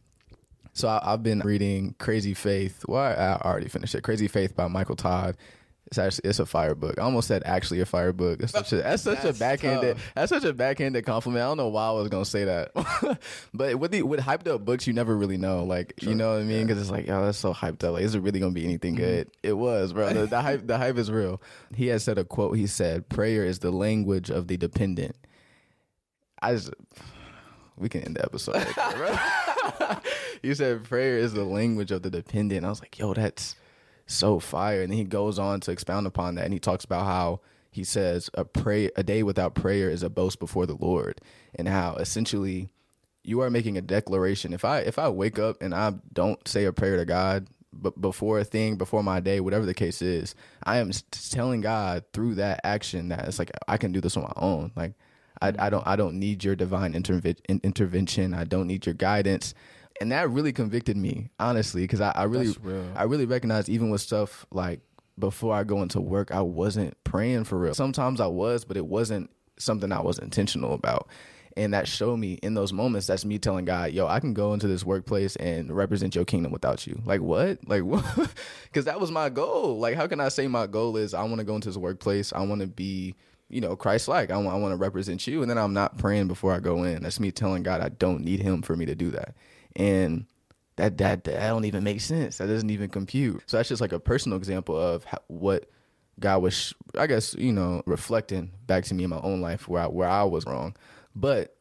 so 0.72 0.88
I, 0.88 1.12
I've 1.12 1.22
been 1.22 1.40
reading 1.40 1.94
Crazy 1.98 2.34
Faith. 2.34 2.84
Well, 2.86 3.00
I, 3.00 3.12
I 3.12 3.40
already 3.40 3.68
finished 3.68 3.94
it. 3.94 4.02
Crazy 4.02 4.28
Faith 4.28 4.54
by 4.54 4.68
Michael 4.68 4.96
Todd. 4.96 5.36
It's 5.86 5.98
actually 5.98 6.30
it's 6.30 6.38
a 6.38 6.46
fire 6.46 6.74
book. 6.74 6.98
I 6.98 7.02
almost 7.02 7.28
said 7.28 7.42
actually 7.44 7.80
a 7.80 7.86
fire 7.86 8.12
book. 8.12 8.40
That's 8.40 8.52
such 8.52 8.72
a 8.72 8.76
that's 8.76 9.02
such 9.02 9.22
That's 9.22 9.36
a 9.36 9.38
backhanded 9.38 9.96
tough. 9.96 10.12
that's 10.14 10.28
such 10.30 10.44
a 10.44 10.52
backhanded 10.52 11.04
compliment. 11.04 11.42
I 11.42 11.46
don't 11.48 11.56
know 11.58 11.68
why 11.68 11.88
I 11.88 11.92
was 11.92 12.08
gonna 12.08 12.24
say 12.24 12.44
that, 12.44 13.18
but 13.54 13.76
with 13.76 13.90
the 13.90 14.02
with 14.02 14.20
hyped 14.20 14.48
up 14.48 14.64
books, 14.64 14.86
you 14.86 14.92
never 14.92 15.16
really 15.16 15.36
know. 15.36 15.64
Like 15.64 16.02
you 16.02 16.14
know 16.14 16.32
what 16.32 16.40
I 16.40 16.44
mean? 16.44 16.66
Because 16.66 16.80
it's 16.80 16.90
like, 16.90 17.06
yo, 17.06 17.24
that's 17.24 17.38
so 17.38 17.52
hyped 17.52 17.84
up. 17.84 17.94
Like, 17.94 18.02
is 18.02 18.14
it 18.14 18.20
really 18.20 18.40
gonna 18.40 18.52
be 18.52 18.64
anything 18.64 18.94
mm-hmm. 18.94 19.04
good? 19.04 19.30
It 19.42 19.52
was, 19.52 19.92
bro. 19.92 20.12
The, 20.12 20.26
the 20.26 20.40
hype 20.40 20.66
the 20.66 20.78
hype 20.78 20.96
is 20.96 21.10
real. 21.10 21.40
He 21.74 21.88
has 21.88 22.02
said 22.02 22.18
a 22.18 22.24
quote. 22.24 22.56
He 22.56 22.66
said, 22.66 23.08
"Prayer 23.08 23.44
is 23.44 23.58
the 23.58 23.70
language 23.70 24.30
of 24.30 24.48
the 24.48 24.56
dependent." 24.56 25.16
I 26.42 26.52
just 26.52 26.70
we 27.76 27.88
can 27.88 28.02
end 28.02 28.16
the 28.16 28.24
episode. 28.24 28.56
Right 28.56 29.18
there, 29.78 30.00
you 30.42 30.54
said 30.54 30.84
prayer 30.84 31.18
is 31.18 31.32
the 31.32 31.44
language 31.44 31.90
of 31.90 32.02
the 32.02 32.10
dependent. 32.10 32.64
I 32.64 32.68
was 32.68 32.80
like, 32.80 32.98
yo, 32.98 33.14
that's 33.14 33.56
so 34.06 34.38
fire. 34.38 34.82
And 34.82 34.90
then 34.90 34.98
he 34.98 35.04
goes 35.04 35.38
on 35.38 35.60
to 35.60 35.70
expound 35.70 36.06
upon 36.06 36.34
that, 36.36 36.44
and 36.44 36.52
he 36.52 36.60
talks 36.60 36.84
about 36.84 37.04
how 37.06 37.40
he 37.70 37.84
says 37.84 38.30
a 38.34 38.44
pray 38.44 38.90
a 38.96 39.02
day 39.02 39.22
without 39.22 39.54
prayer 39.54 39.90
is 39.90 40.02
a 40.02 40.10
boast 40.10 40.38
before 40.38 40.66
the 40.66 40.76
Lord, 40.76 41.20
and 41.54 41.68
how 41.68 41.96
essentially 41.96 42.68
you 43.24 43.40
are 43.40 43.50
making 43.50 43.76
a 43.76 43.82
declaration. 43.82 44.52
If 44.52 44.64
I 44.64 44.80
if 44.80 44.98
I 44.98 45.08
wake 45.08 45.38
up 45.38 45.60
and 45.62 45.74
I 45.74 45.94
don't 46.12 46.46
say 46.46 46.66
a 46.66 46.72
prayer 46.72 46.96
to 46.96 47.04
God, 47.04 47.48
but 47.72 48.00
before 48.00 48.38
a 48.38 48.44
thing, 48.44 48.76
before 48.76 49.02
my 49.02 49.20
day, 49.20 49.40
whatever 49.40 49.66
the 49.66 49.74
case 49.74 50.02
is, 50.02 50.34
I 50.62 50.78
am 50.78 50.92
telling 51.10 51.62
God 51.62 52.04
through 52.12 52.36
that 52.36 52.60
action 52.62 53.08
that 53.08 53.26
it's 53.26 53.38
like 53.38 53.50
I 53.66 53.76
can 53.76 53.92
do 53.92 54.00
this 54.00 54.16
on 54.16 54.22
my 54.22 54.32
own. 54.36 54.72
Like 54.76 54.92
I, 55.40 55.52
I 55.58 55.70
don't 55.70 55.86
I 55.86 55.96
don't 55.96 56.18
need 56.18 56.44
your 56.44 56.54
divine 56.54 56.92
interve- 56.92 57.44
intervention. 57.48 58.34
I 58.34 58.44
don't 58.44 58.66
need 58.66 58.86
your 58.86 58.94
guidance. 58.94 59.54
And 60.00 60.10
that 60.12 60.28
really 60.30 60.52
convicted 60.52 60.96
me, 60.96 61.30
honestly, 61.38 61.82
because 61.82 62.00
I, 62.00 62.10
I 62.10 62.24
really 62.24 62.54
real. 62.62 62.84
I 62.96 63.04
really 63.04 63.26
recognized 63.26 63.68
even 63.68 63.90
with 63.90 64.00
stuff 64.00 64.44
like 64.50 64.80
before 65.18 65.54
I 65.54 65.64
go 65.64 65.82
into 65.82 66.00
work, 66.00 66.32
I 66.32 66.40
wasn't 66.40 66.96
praying 67.04 67.44
for 67.44 67.58
real. 67.58 67.74
Sometimes 67.74 68.20
I 68.20 68.26
was, 68.26 68.64
but 68.64 68.76
it 68.76 68.86
wasn't 68.86 69.30
something 69.58 69.92
I 69.92 70.00
was 70.00 70.18
intentional 70.18 70.74
about. 70.74 71.08
And 71.56 71.72
that 71.72 71.86
showed 71.86 72.16
me 72.16 72.34
in 72.42 72.54
those 72.54 72.72
moments, 72.72 73.06
that's 73.06 73.24
me 73.24 73.38
telling 73.38 73.64
God, 73.64 73.92
yo, 73.92 74.08
I 74.08 74.18
can 74.18 74.34
go 74.34 74.54
into 74.54 74.66
this 74.66 74.84
workplace 74.84 75.36
and 75.36 75.70
represent 75.70 76.16
your 76.16 76.24
kingdom 76.24 76.50
without 76.50 76.84
you. 76.84 77.00
Like, 77.04 77.20
what? 77.20 77.58
Like, 77.68 77.82
what? 77.84 78.04
Because 78.64 78.86
that 78.86 78.98
was 79.00 79.12
my 79.12 79.28
goal. 79.28 79.78
Like, 79.78 79.94
how 79.94 80.08
can 80.08 80.18
I 80.18 80.28
say 80.28 80.48
my 80.48 80.66
goal 80.66 80.96
is 80.96 81.14
I 81.14 81.22
want 81.22 81.38
to 81.38 81.44
go 81.44 81.54
into 81.54 81.68
this 81.68 81.76
workplace? 81.76 82.32
I 82.32 82.40
want 82.42 82.60
to 82.60 82.66
be, 82.66 83.14
you 83.48 83.60
know, 83.60 83.76
Christ 83.76 84.08
like. 84.08 84.30
I 84.30 84.34
I 84.34 84.56
want 84.56 84.72
to 84.72 84.76
represent 84.76 85.26
you. 85.26 85.42
And 85.42 85.50
then 85.50 85.58
I'm 85.58 85.72
not 85.72 85.98
praying 85.98 86.28
before 86.28 86.52
I 86.52 86.60
go 86.60 86.84
in. 86.84 87.02
That's 87.02 87.20
me 87.20 87.30
telling 87.30 87.62
God 87.62 87.80
I 87.80 87.88
don't 87.88 88.24
need 88.24 88.40
him 88.40 88.62
for 88.62 88.76
me 88.76 88.86
to 88.86 88.94
do 88.94 89.10
that. 89.10 89.34
And 89.76 90.26
that 90.76 90.98
that 90.98 91.24
that 91.24 91.46
don't 91.48 91.64
even 91.64 91.84
make 91.84 92.00
sense. 92.00 92.38
That 92.38 92.48
doesn't 92.48 92.70
even 92.70 92.90
compute. 92.90 93.42
So 93.46 93.56
that's 93.56 93.68
just 93.68 93.80
like 93.80 93.92
a 93.92 94.00
personal 94.00 94.38
example 94.38 94.78
of 94.78 95.04
how, 95.04 95.18
what 95.28 95.70
God 96.20 96.42
was, 96.42 96.74
I 96.96 97.06
guess, 97.06 97.34
you 97.34 97.52
know, 97.52 97.82
reflecting 97.86 98.52
back 98.66 98.84
to 98.84 98.94
me 98.94 99.04
in 99.04 99.10
my 99.10 99.20
own 99.20 99.40
life 99.40 99.68
where 99.68 99.82
I, 99.82 99.86
where 99.86 100.08
I 100.08 100.24
was 100.24 100.46
wrong. 100.46 100.76
But 101.14 101.56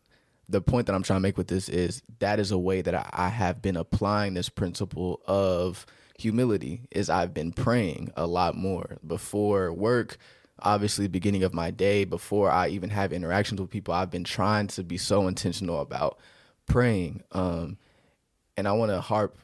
the 0.49 0.61
point 0.61 0.87
that 0.87 0.95
I'm 0.95 1.03
trying 1.03 1.17
to 1.17 1.21
make 1.23 1.37
with 1.37 1.47
this 1.47 1.69
is 1.69 2.03
that 2.19 2.39
is 2.39 2.51
a 2.51 2.57
way 2.57 2.81
that 2.81 2.93
I, 2.93 3.09
I 3.11 3.29
have 3.29 3.61
been 3.61 3.77
applying 3.77 4.33
this 4.33 4.49
principle 4.49 5.21
of 5.25 5.85
humility. 6.17 6.81
Is 6.91 7.09
I've 7.09 7.33
been 7.33 7.51
praying 7.51 8.11
a 8.15 8.27
lot 8.27 8.55
more 8.55 8.97
before 9.05 9.71
work. 9.71 10.17
Obviously, 10.59 11.07
beginning 11.07 11.43
of 11.43 11.53
my 11.53 11.71
day, 11.71 12.05
before 12.05 12.49
I 12.49 12.69
even 12.69 12.89
have 12.91 13.11
interactions 13.11 13.59
with 13.59 13.69
people, 13.69 13.93
I've 13.93 14.11
been 14.11 14.23
trying 14.23 14.67
to 14.67 14.83
be 14.83 14.97
so 14.97 15.27
intentional 15.27 15.81
about 15.81 16.19
praying. 16.65 17.23
Um, 17.31 17.77
and 18.55 18.67
I 18.67 18.73
want 18.73 18.91
to 18.91 19.01
harp 19.01 19.37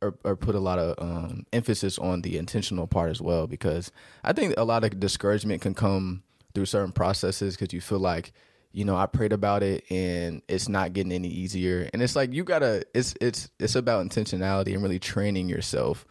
or, 0.00 0.16
or 0.24 0.36
put 0.36 0.54
a 0.54 0.60
lot 0.60 0.78
of 0.78 0.94
um, 0.98 1.46
emphasis 1.52 1.98
on 1.98 2.22
the 2.22 2.38
intentional 2.38 2.86
part 2.86 3.10
as 3.10 3.20
well 3.20 3.46
because 3.46 3.90
I 4.22 4.32
think 4.32 4.54
a 4.56 4.64
lot 4.64 4.84
of 4.84 5.00
discouragement 5.00 5.62
can 5.62 5.74
come 5.74 6.22
through 6.54 6.66
certain 6.66 6.92
processes 6.92 7.56
because 7.56 7.72
you 7.72 7.80
feel 7.80 7.98
like 7.98 8.32
you 8.72 8.84
know 8.84 8.96
I 8.96 9.06
prayed 9.06 9.32
about 9.32 9.62
it 9.62 9.84
and 9.90 10.42
it's 10.48 10.68
not 10.68 10.92
getting 10.92 11.12
any 11.12 11.28
easier 11.28 11.88
and 11.92 12.02
it's 12.02 12.14
like 12.14 12.32
you 12.32 12.44
gotta 12.44 12.84
it's 12.94 13.14
it's 13.20 13.50
it's 13.58 13.74
about 13.74 14.06
intentionality 14.06 14.74
and 14.74 14.82
really 14.82 14.98
training 14.98 15.48
yourself. 15.48 16.06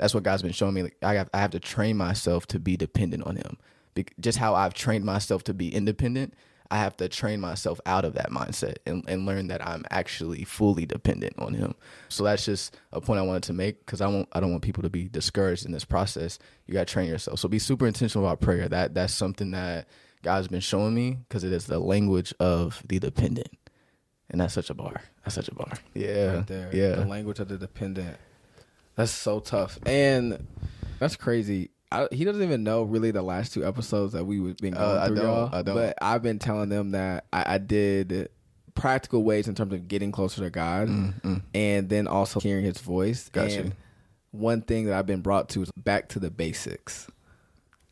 That's 0.00 0.14
what 0.14 0.22
God's 0.22 0.42
been 0.42 0.52
showing 0.52 0.72
me. 0.72 0.82
Like 0.82 0.96
I 1.02 1.14
have 1.14 1.28
I 1.34 1.38
have 1.38 1.50
to 1.50 1.60
train 1.60 1.96
myself 1.96 2.46
to 2.48 2.58
be 2.58 2.76
dependent 2.76 3.26
on 3.26 3.36
Him. 3.36 3.58
Be- 3.94 4.06
just 4.18 4.38
how 4.38 4.54
I've 4.54 4.72
trained 4.72 5.04
myself 5.04 5.44
to 5.44 5.54
be 5.54 5.72
independent, 5.72 6.32
I 6.70 6.78
have 6.78 6.96
to 6.96 7.08
train 7.08 7.40
myself 7.40 7.80
out 7.84 8.04
of 8.04 8.14
that 8.14 8.30
mindset 8.30 8.76
and, 8.86 9.04
and 9.08 9.26
learn 9.26 9.48
that 9.48 9.66
I'm 9.66 9.84
actually 9.90 10.44
fully 10.44 10.86
dependent 10.86 11.34
on 11.38 11.52
him. 11.52 11.74
So 12.08 12.22
that's 12.24 12.44
just 12.44 12.76
a 12.92 13.00
point 13.00 13.18
I 13.18 13.22
wanted 13.22 13.42
to 13.44 13.52
make 13.52 13.84
because 13.84 14.00
I 14.00 14.06
won't 14.06 14.28
I 14.32 14.40
don't 14.40 14.52
want 14.52 14.62
people 14.62 14.82
to 14.84 14.90
be 14.90 15.08
discouraged 15.08 15.66
in 15.66 15.72
this 15.72 15.84
process. 15.84 16.38
You 16.66 16.74
got 16.74 16.86
to 16.86 16.92
train 16.92 17.08
yourself. 17.08 17.40
So 17.40 17.48
be 17.48 17.58
super 17.58 17.86
intentional 17.86 18.24
about 18.24 18.40
prayer. 18.40 18.68
That 18.68 18.94
that's 18.94 19.12
something 19.12 19.50
that 19.50 19.88
God's 20.22 20.48
been 20.48 20.60
showing 20.60 20.94
me 20.94 21.18
because 21.28 21.44
it 21.44 21.52
is 21.52 21.66
the 21.66 21.78
language 21.78 22.32
of 22.40 22.82
the 22.86 22.98
dependent, 23.00 23.50
and 24.30 24.40
that's 24.40 24.54
such 24.54 24.70
a 24.70 24.74
bar. 24.74 25.02
That's 25.24 25.34
such 25.34 25.48
a 25.48 25.54
bar. 25.54 25.72
Yeah, 25.92 26.36
right 26.36 26.46
there. 26.46 26.70
yeah. 26.72 26.94
The 26.94 27.04
language 27.04 27.40
of 27.40 27.48
the 27.48 27.58
dependent. 27.58 28.16
That's 29.00 29.12
so 29.12 29.40
tough. 29.40 29.78
And 29.86 30.46
that's 30.98 31.16
crazy. 31.16 31.70
I, 31.90 32.06
he 32.12 32.24
doesn't 32.24 32.42
even 32.42 32.62
know 32.64 32.82
really 32.82 33.10
the 33.10 33.22
last 33.22 33.54
two 33.54 33.66
episodes 33.66 34.12
that 34.12 34.24
we 34.26 34.36
have 34.46 34.58
been 34.58 34.74
going 34.74 34.84
Uh, 34.84 35.00
I 35.02 35.06
through, 35.06 35.16
don't. 35.16 35.24
y'all. 35.24 35.48
I 35.52 35.62
don't. 35.62 35.74
But 35.74 35.94
I've 36.02 36.22
been 36.22 36.38
telling 36.38 36.68
them 36.68 36.90
that 36.90 37.24
I, 37.32 37.54
I 37.54 37.58
did 37.58 38.28
practical 38.74 39.24
ways 39.24 39.48
in 39.48 39.54
terms 39.54 39.72
of 39.72 39.88
getting 39.88 40.12
closer 40.12 40.42
to 40.42 40.50
God, 40.50 40.88
and 41.54 41.88
then 41.88 42.06
also 42.06 42.40
hearing 42.40 42.64
His 42.64 42.78
voice. 42.78 43.28
Mm, 43.28 43.32
Got 43.32 43.50
and 43.52 43.74
one 44.32 44.60
thing 44.62 44.84
that 44.84 44.94
I've 44.98 45.06
been 45.06 45.22
brought 45.22 45.48
to 45.50 45.62
is 45.62 45.70
back 45.76 46.10
to 46.10 46.18
the 46.20 46.30
basics. 46.30 47.08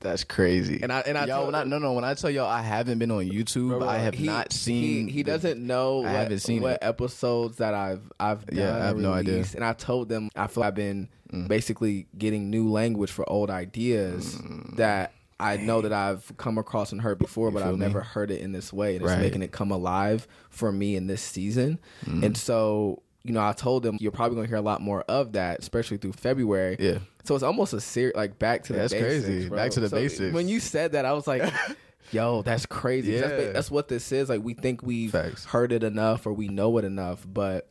That's 0.00 0.22
crazy. 0.22 0.78
And 0.82 0.92
I- 0.92 1.00
and 1.00 1.18
I 1.18 1.26
yo, 1.26 1.34
told- 1.36 1.46
when 1.46 1.54
I, 1.56 1.64
no 1.64 1.78
no 1.78 1.92
when 1.92 2.04
I 2.04 2.14
tell 2.14 2.30
y'all 2.30 2.46
I 2.48 2.62
haven't 2.62 2.98
been 3.00 3.10
on 3.10 3.28
YouTube, 3.28 3.84
I 3.84 3.98
have 3.98 4.14
He- 4.14 4.26
not 4.26 4.52
seen. 4.52 5.08
He, 5.08 5.14
he 5.14 5.22
the- 5.22 5.32
doesn't 5.32 5.64
know. 5.66 6.00
I 6.00 6.02
what, 6.04 6.10
haven't 6.12 6.38
seen 6.40 6.62
what 6.62 6.74
it. 6.74 6.78
episodes 6.82 7.56
that 7.56 7.74
I've 7.74 8.02
I've 8.20 8.46
done. 8.46 8.56
Yeah, 8.58 8.76
I 8.76 8.86
have 8.86 8.96
or 8.96 9.00
no 9.00 9.12
idea. 9.12 9.40
Mm. 9.42 9.54
And 9.56 9.64
I 9.64 9.72
told 9.72 10.08
them 10.08 10.30
I 10.36 10.46
feel 10.46 10.62
I've 10.62 10.74
been 10.76 11.08
basically 11.48 12.06
getting 12.16 12.48
new 12.48 12.70
language 12.70 13.10
for 13.10 13.28
old 13.28 13.50
ideas 13.50 14.40
that 14.76 15.12
I 15.40 15.56
know 15.56 15.80
that 15.82 15.92
I've 15.92 16.32
come 16.36 16.58
across 16.58 16.90
and 16.92 17.00
heard 17.00 17.18
before, 17.18 17.50
but 17.50 17.62
I've 17.62 17.74
me? 17.74 17.80
never 17.86 18.00
heard 18.00 18.30
it 18.30 18.40
in 18.40 18.52
this 18.52 18.72
way, 18.72 18.96
and 18.96 19.04
it's 19.04 19.16
making 19.18 19.42
it 19.42 19.52
come 19.52 19.70
alive 19.70 20.26
for 20.50 20.72
me 20.72 20.96
in 20.96 21.06
this 21.06 21.22
season. 21.22 21.78
And 22.06 22.36
so. 22.36 23.02
You 23.24 23.32
know, 23.34 23.44
I 23.46 23.52
told 23.52 23.82
them 23.82 23.98
you're 24.00 24.12
probably 24.12 24.36
gonna 24.36 24.48
hear 24.48 24.56
a 24.56 24.60
lot 24.62 24.80
more 24.80 25.02
of 25.02 25.32
that, 25.32 25.58
especially 25.58 25.96
through 25.98 26.12
February. 26.12 26.76
Yeah. 26.78 26.98
So 27.24 27.34
it's 27.34 27.44
almost 27.44 27.72
a 27.74 27.80
series 27.80 28.14
like 28.14 28.38
back 28.38 28.62
to 28.64 28.72
the 28.72 28.78
basics. 28.80 28.92
That's 29.00 29.02
basics. 29.02 29.26
crazy. 29.28 29.48
bro. 29.48 29.56
Back 29.58 29.70
to 29.72 29.80
the 29.80 29.88
So 29.88 29.96
basics. 29.96 30.34
When 30.34 30.48
you 30.48 30.60
said 30.60 30.92
that, 30.92 31.04
I 31.04 31.12
was 31.12 31.26
like, 31.26 31.42
"Yo, 32.12 32.42
that's 32.42 32.64
crazy." 32.64 33.18
That's, 33.18 33.30
Yeah. 33.32 33.46
ba- 33.48 33.52
that's 33.52 33.70
what 33.70 33.88
this 33.88 34.12
is. 34.12 34.28
Like 34.28 34.42
we 34.42 34.54
think 34.54 34.82
we've 34.82 35.10
Facts. 35.12 35.44
heard 35.44 35.72
it 35.72 35.82
enough 35.82 36.26
or 36.26 36.32
we 36.32 36.48
know 36.48 36.78
it 36.78 36.84
enough, 36.84 37.26
but 37.30 37.68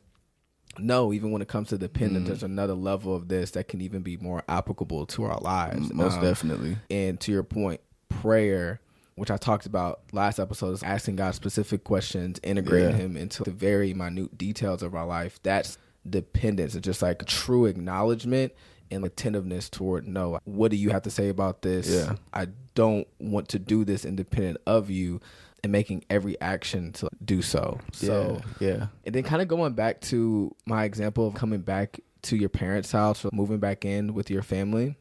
no. 0.78 1.12
Even 1.12 1.32
when 1.32 1.42
it 1.42 1.48
comes 1.48 1.70
to 1.70 1.78
the 1.78 1.88
dependence, 1.88 2.24
Mm. 2.24 2.28
there's 2.28 2.42
another 2.44 2.74
level 2.74 3.16
of 3.16 3.26
this 3.28 3.50
that 3.52 3.66
can 3.68 3.80
even 3.80 4.02
be 4.02 4.16
more 4.18 4.44
applicable 4.48 5.06
to 5.06 5.24
our 5.24 5.40
lives. 5.40 5.92
most 5.92 6.18
Um, 6.18 6.22
definitely. 6.22 6.76
And 6.90 7.18
to 7.20 7.32
your 7.32 7.42
point, 7.42 7.80
prayer, 8.10 8.80
which 9.18 9.30
I 9.30 9.36
talked 9.36 9.66
about 9.66 10.00
last 10.12 10.38
episode, 10.38 10.72
is 10.72 10.82
asking 10.82 11.16
God 11.16 11.34
specific 11.34 11.84
questions, 11.84 12.40
integrating 12.42 12.90
Yeah. 12.90 12.96
Him 12.96 13.16
into 13.16 13.44
the 13.44 13.50
very 13.50 13.94
minute 13.94 14.36
details 14.38 14.82
of 14.82 14.94
our 14.94 15.06
life. 15.06 15.40
That's 15.42 15.78
dependence. 16.08 16.74
It's 16.74 16.84
just 16.84 17.02
like 17.02 17.24
true 17.26 17.66
acknowledgement 17.66 18.52
and 18.90 19.04
attentiveness 19.04 19.68
toward 19.68 20.08
no, 20.08 20.38
what 20.44 20.70
do 20.70 20.76
you 20.76 20.90
have 20.90 21.02
to 21.02 21.10
say 21.10 21.28
about 21.28 21.62
this? 21.62 21.88
Yeah. 21.88 22.14
I 22.32 22.48
don't 22.74 23.06
want 23.18 23.48
to 23.48 23.58
do 23.58 23.84
this 23.84 24.04
independent 24.04 24.58
of 24.66 24.88
you 24.88 25.20
and 25.62 25.72
making 25.72 26.04
every 26.08 26.40
action 26.40 26.92
to 26.92 27.08
do 27.24 27.42
so. 27.42 27.80
So 27.92 28.40
yeah, 28.60 28.68
yeah. 28.68 28.86
and 29.04 29.14
then 29.14 29.24
kind 29.24 29.42
of 29.42 29.48
going 29.48 29.74
back 29.74 30.00
to 30.02 30.54
my 30.66 30.84
example 30.84 31.26
of 31.26 31.34
coming 31.34 31.60
back 31.60 32.00
to 32.22 32.36
your 32.36 32.48
parents' 32.48 32.92
house 32.92 33.24
or 33.24 33.30
moving 33.32 33.58
back 33.58 33.84
in 33.84 34.14
with 34.14 34.30
your 34.30 34.42
family, 34.42 34.96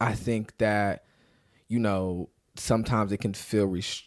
I 0.00 0.14
think 0.14 0.56
that, 0.58 1.04
you 1.68 1.78
know, 1.78 2.30
sometimes 2.60 3.10
it 3.12 3.18
can 3.18 3.34
feel 3.34 3.66
res- 3.66 4.02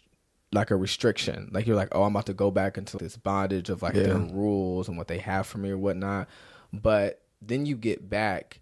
like 0.52 0.70
a 0.70 0.76
restriction. 0.76 1.50
Like 1.52 1.66
you're 1.66 1.76
like, 1.76 1.88
oh, 1.92 2.04
I'm 2.04 2.14
about 2.14 2.26
to 2.26 2.34
go 2.34 2.50
back 2.50 2.78
into 2.78 2.96
this 2.96 3.16
bondage 3.16 3.68
of 3.70 3.82
like 3.82 3.94
Yeah. 3.94 4.04
their 4.04 4.18
rules 4.18 4.88
and 4.88 4.96
what 4.96 5.08
they 5.08 5.18
have 5.18 5.46
for 5.46 5.58
me 5.58 5.70
or 5.70 5.78
whatnot. 5.78 6.28
But 6.72 7.22
then 7.42 7.66
you 7.66 7.76
get 7.76 8.08
back 8.08 8.60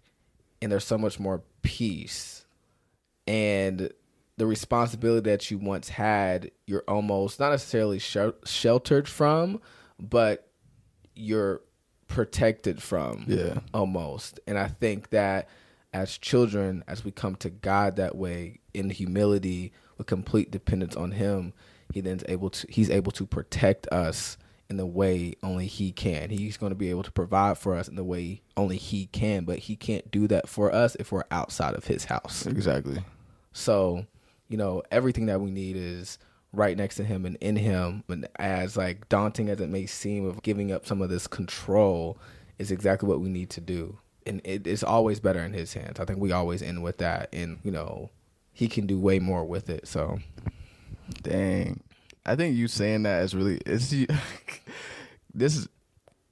and 0.61 0.71
there's 0.71 0.85
so 0.85 0.97
much 0.97 1.19
more 1.19 1.43
peace. 1.61 2.45
And 3.27 3.91
the 4.37 4.47
responsibility 4.47 5.29
that 5.29 5.51
you 5.51 5.57
once 5.59 5.89
had, 5.89 6.51
you're 6.65 6.83
almost 6.87 7.39
not 7.39 7.51
necessarily 7.51 7.99
shel- 7.99 8.33
sheltered 8.45 9.07
from, 9.07 9.61
but 9.99 10.49
you're 11.15 11.61
protected 12.07 12.81
from 12.81 13.25
Yeah. 13.27 13.59
almost. 13.73 14.39
And 14.47 14.57
I 14.57 14.67
think 14.67 15.09
that 15.11 15.47
as 15.93 16.17
children, 16.17 16.83
as 16.87 17.05
we 17.05 17.11
come 17.11 17.35
to 17.37 17.49
God 17.51 17.95
that 17.97 18.15
way 18.15 18.59
in 18.73 18.89
humility 18.89 19.71
with 19.97 20.07
complete 20.07 20.51
dependence 20.51 20.95
on 20.95 21.11
Him, 21.11 21.53
He 21.93 22.01
then's 22.01 22.23
able 22.27 22.49
to 22.49 22.67
He's 22.69 22.89
able 22.89 23.11
to 23.13 23.25
protect 23.25 23.87
us 23.87 24.37
in 24.69 24.77
the 24.77 24.85
way 24.85 25.35
only 25.43 25.67
he 25.67 25.91
can. 25.91 26.29
He's 26.29 26.57
going 26.57 26.71
to 26.71 26.75
be 26.75 26.89
able 26.89 27.03
to 27.03 27.11
provide 27.11 27.57
for 27.57 27.75
us 27.75 27.87
in 27.87 27.95
the 27.95 28.03
way 28.03 28.41
only 28.57 28.77
he 28.77 29.05
can, 29.07 29.45
but 29.45 29.59
he 29.59 29.75
can't 29.75 30.09
do 30.09 30.27
that 30.27 30.49
for 30.49 30.73
us 30.73 30.95
if 30.95 31.11
we're 31.11 31.25
outside 31.29 31.75
of 31.75 31.85
his 31.85 32.05
house. 32.05 32.47
Exactly. 32.47 33.03
So, 33.51 34.07
you 34.49 34.57
know, 34.57 34.81
everything 34.89 35.27
that 35.27 35.41
we 35.41 35.51
need 35.51 35.75
is 35.75 36.17
right 36.53 36.75
next 36.77 36.95
to 36.95 37.03
him 37.03 37.25
and 37.25 37.35
in 37.41 37.55
him. 37.55 38.03
And 38.07 38.27
as 38.37 38.75
like 38.75 39.07
daunting 39.09 39.49
as 39.49 39.59
it 39.59 39.69
may 39.69 39.85
seem 39.85 40.25
of 40.25 40.41
giving 40.41 40.71
up 40.71 40.87
some 40.87 41.01
of 41.01 41.09
this 41.09 41.27
control 41.27 42.17
is 42.57 42.71
exactly 42.71 43.07
what 43.07 43.21
we 43.21 43.29
need 43.29 43.49
to 43.51 43.61
do. 43.61 43.99
And 44.25 44.41
it 44.43 44.65
is 44.65 44.83
always 44.83 45.19
better 45.19 45.41
in 45.41 45.53
his 45.53 45.73
hands. 45.73 45.99
I 45.99 46.05
think 46.05 46.19
we 46.19 46.31
always 46.31 46.63
end 46.63 46.81
with 46.81 46.97
that. 46.99 47.29
And, 47.33 47.59
you 47.63 47.71
know, 47.71 48.09
he 48.53 48.67
can 48.67 48.87
do 48.87 48.99
way 48.99 49.19
more 49.19 49.43
with 49.43 49.69
it. 49.69 49.87
So 49.87 50.19
Dang. 51.21 51.81
I 52.25 52.35
think 52.35 52.55
you 52.55 52.67
saying 52.67 53.03
that 53.03 53.23
is 53.23 53.35
really 53.35 53.59
this 53.65 55.57
is, 55.57 55.67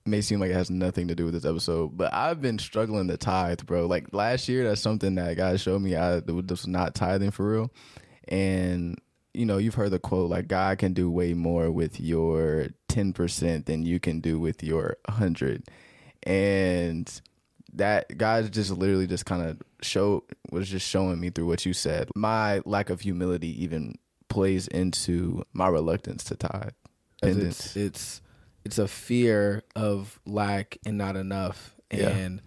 may 0.05 0.21
seem 0.21 0.39
like 0.39 0.51
it 0.51 0.55
has 0.55 0.69
nothing 0.69 1.07
to 1.09 1.15
do 1.15 1.25
with 1.25 1.33
this 1.33 1.45
episode, 1.45 1.97
but 1.97 2.13
I've 2.13 2.41
been 2.41 2.59
struggling 2.59 3.07
to 3.09 3.17
tithe, 3.17 3.65
bro. 3.65 3.85
Like 3.87 4.13
last 4.13 4.47
year, 4.47 4.67
that's 4.67 4.81
something 4.81 5.15
that 5.15 5.37
God 5.37 5.59
showed 5.59 5.81
me. 5.81 5.95
I 5.95 6.19
was 6.19 6.67
not 6.67 6.95
tithing 6.95 7.31
for 7.31 7.51
real, 7.51 7.71
and 8.27 8.99
you 9.33 9.45
know, 9.45 9.57
you've 9.57 9.75
heard 9.75 9.91
the 9.91 9.99
quote 9.99 10.29
like 10.29 10.47
God 10.47 10.77
can 10.77 10.93
do 10.93 11.11
way 11.11 11.33
more 11.33 11.71
with 11.71 11.99
your 11.99 12.67
ten 12.87 13.11
percent 13.13 13.65
than 13.65 13.83
you 13.83 13.99
can 13.99 14.21
do 14.21 14.39
with 14.39 14.63
your 14.63 14.97
hundred, 15.09 15.63
and 16.23 17.21
that 17.73 18.17
God 18.17 18.51
just 18.51 18.71
literally 18.71 19.07
just 19.07 19.25
kind 19.25 19.41
of 19.41 19.61
show 19.81 20.23
was 20.51 20.69
just 20.69 20.87
showing 20.87 21.19
me 21.19 21.29
through 21.29 21.47
what 21.47 21.65
you 21.65 21.73
said. 21.73 22.09
My 22.15 22.61
lack 22.65 22.89
of 22.89 23.01
humility 23.01 23.63
even 23.63 23.95
plays 24.29 24.67
into 24.67 25.43
my 25.53 25.67
reluctance 25.67 26.23
to 26.25 26.35
tithe. 26.35 26.71
it's, 27.47 27.75
it's 27.75 28.21
it's 28.65 28.77
a 28.77 28.87
fear 28.87 29.63
of 29.75 30.19
lack 30.25 30.77
and 30.85 30.97
not 30.97 31.15
enough 31.15 31.75
and 32.09 32.41